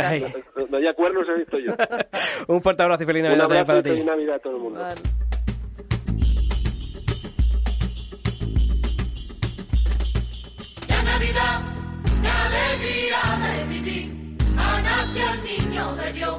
[0.56, 1.72] No, no haya cuernos he visto yo.
[2.48, 4.06] un fuerte abrazo y feliz Navidad también abrazo para y feliz ti.
[4.06, 4.80] Navidad a todo el mundo.
[4.80, 5.00] Vale.
[11.04, 11.60] Navidad,
[12.22, 13.11] qué alegría
[15.02, 16.36] ha nacido el niño de Dios,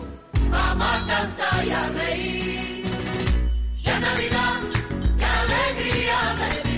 [0.49, 2.86] vamos a cantar y a reír.
[3.82, 4.61] Ya Navidad,
[5.18, 6.73] qué alegría de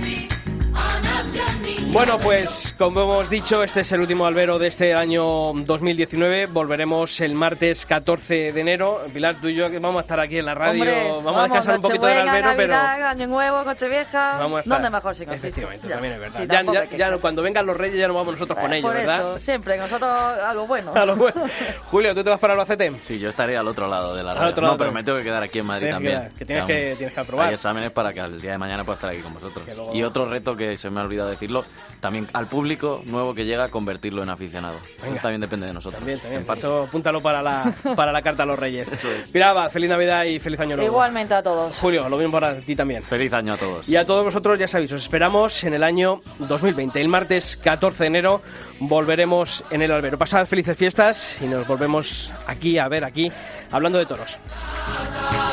[1.96, 6.48] Bueno, pues como hemos dicho, este es el último albero de este año 2019.
[6.48, 9.02] Volveremos el martes 14 de enero.
[9.14, 10.82] Pilar, tú y yo que vamos a estar aquí en la radio.
[10.84, 12.76] Hombre, vamos, a descansar un poquito del albero, pero...
[12.76, 14.38] Año Nuevo, Nochevieja.
[14.38, 14.78] Vamos a estar.
[14.82, 16.40] ¿Dónde mejor sin Efectivamente, Ya también es verdad.
[16.42, 18.90] Sí, ya, ya- ya cuando vengan los reyes ya no vamos nosotros con Eh, ellos,
[18.92, 19.20] Por ¿verdad?
[19.20, 20.92] eso, siempre, nosotros algo bueno.
[20.94, 21.44] A lo bueno.
[21.90, 22.92] Julio, ¿tú te vas para Albacete?
[23.04, 24.50] Sí, yo estaré al otro lado de la Al radio.
[24.50, 24.94] no, pero también.
[24.96, 26.30] me tengo que quedar aquí en Madrid que también.
[26.38, 27.48] que tienes que- tienes que aprobar.
[27.48, 29.66] Hay exámenes para que al día de mañana pueda estar aquí con vosotros.
[29.74, 31.64] Luego- Y otro reto que se me ha olvidado decirlo,
[32.00, 34.78] también al público nuevo que llega, convertirlo en aficionado.
[35.02, 35.14] Venga.
[35.14, 36.00] Eso también depende de nosotros.
[36.00, 36.46] También, también.
[36.52, 38.90] Eso apúntalo para la, para la carta a los reyes.
[39.32, 40.92] Piraba, feliz Navidad y feliz año nuevo.
[40.92, 41.78] Igualmente a todos.
[41.80, 43.02] Julio, lo mismo para ti también.
[43.04, 43.90] Feliz año a todos.
[43.90, 47.02] Y a todos vosotros, ya sabéis, os esperamos en el año 2020.
[47.02, 48.42] El martes 14 de enero
[48.80, 50.18] volveremos en el albero.
[50.18, 53.32] Pasad felices fiestas y nos volvemos aquí a ver, aquí,
[53.72, 54.40] hablando de toros.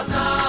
[0.03, 0.42] casa.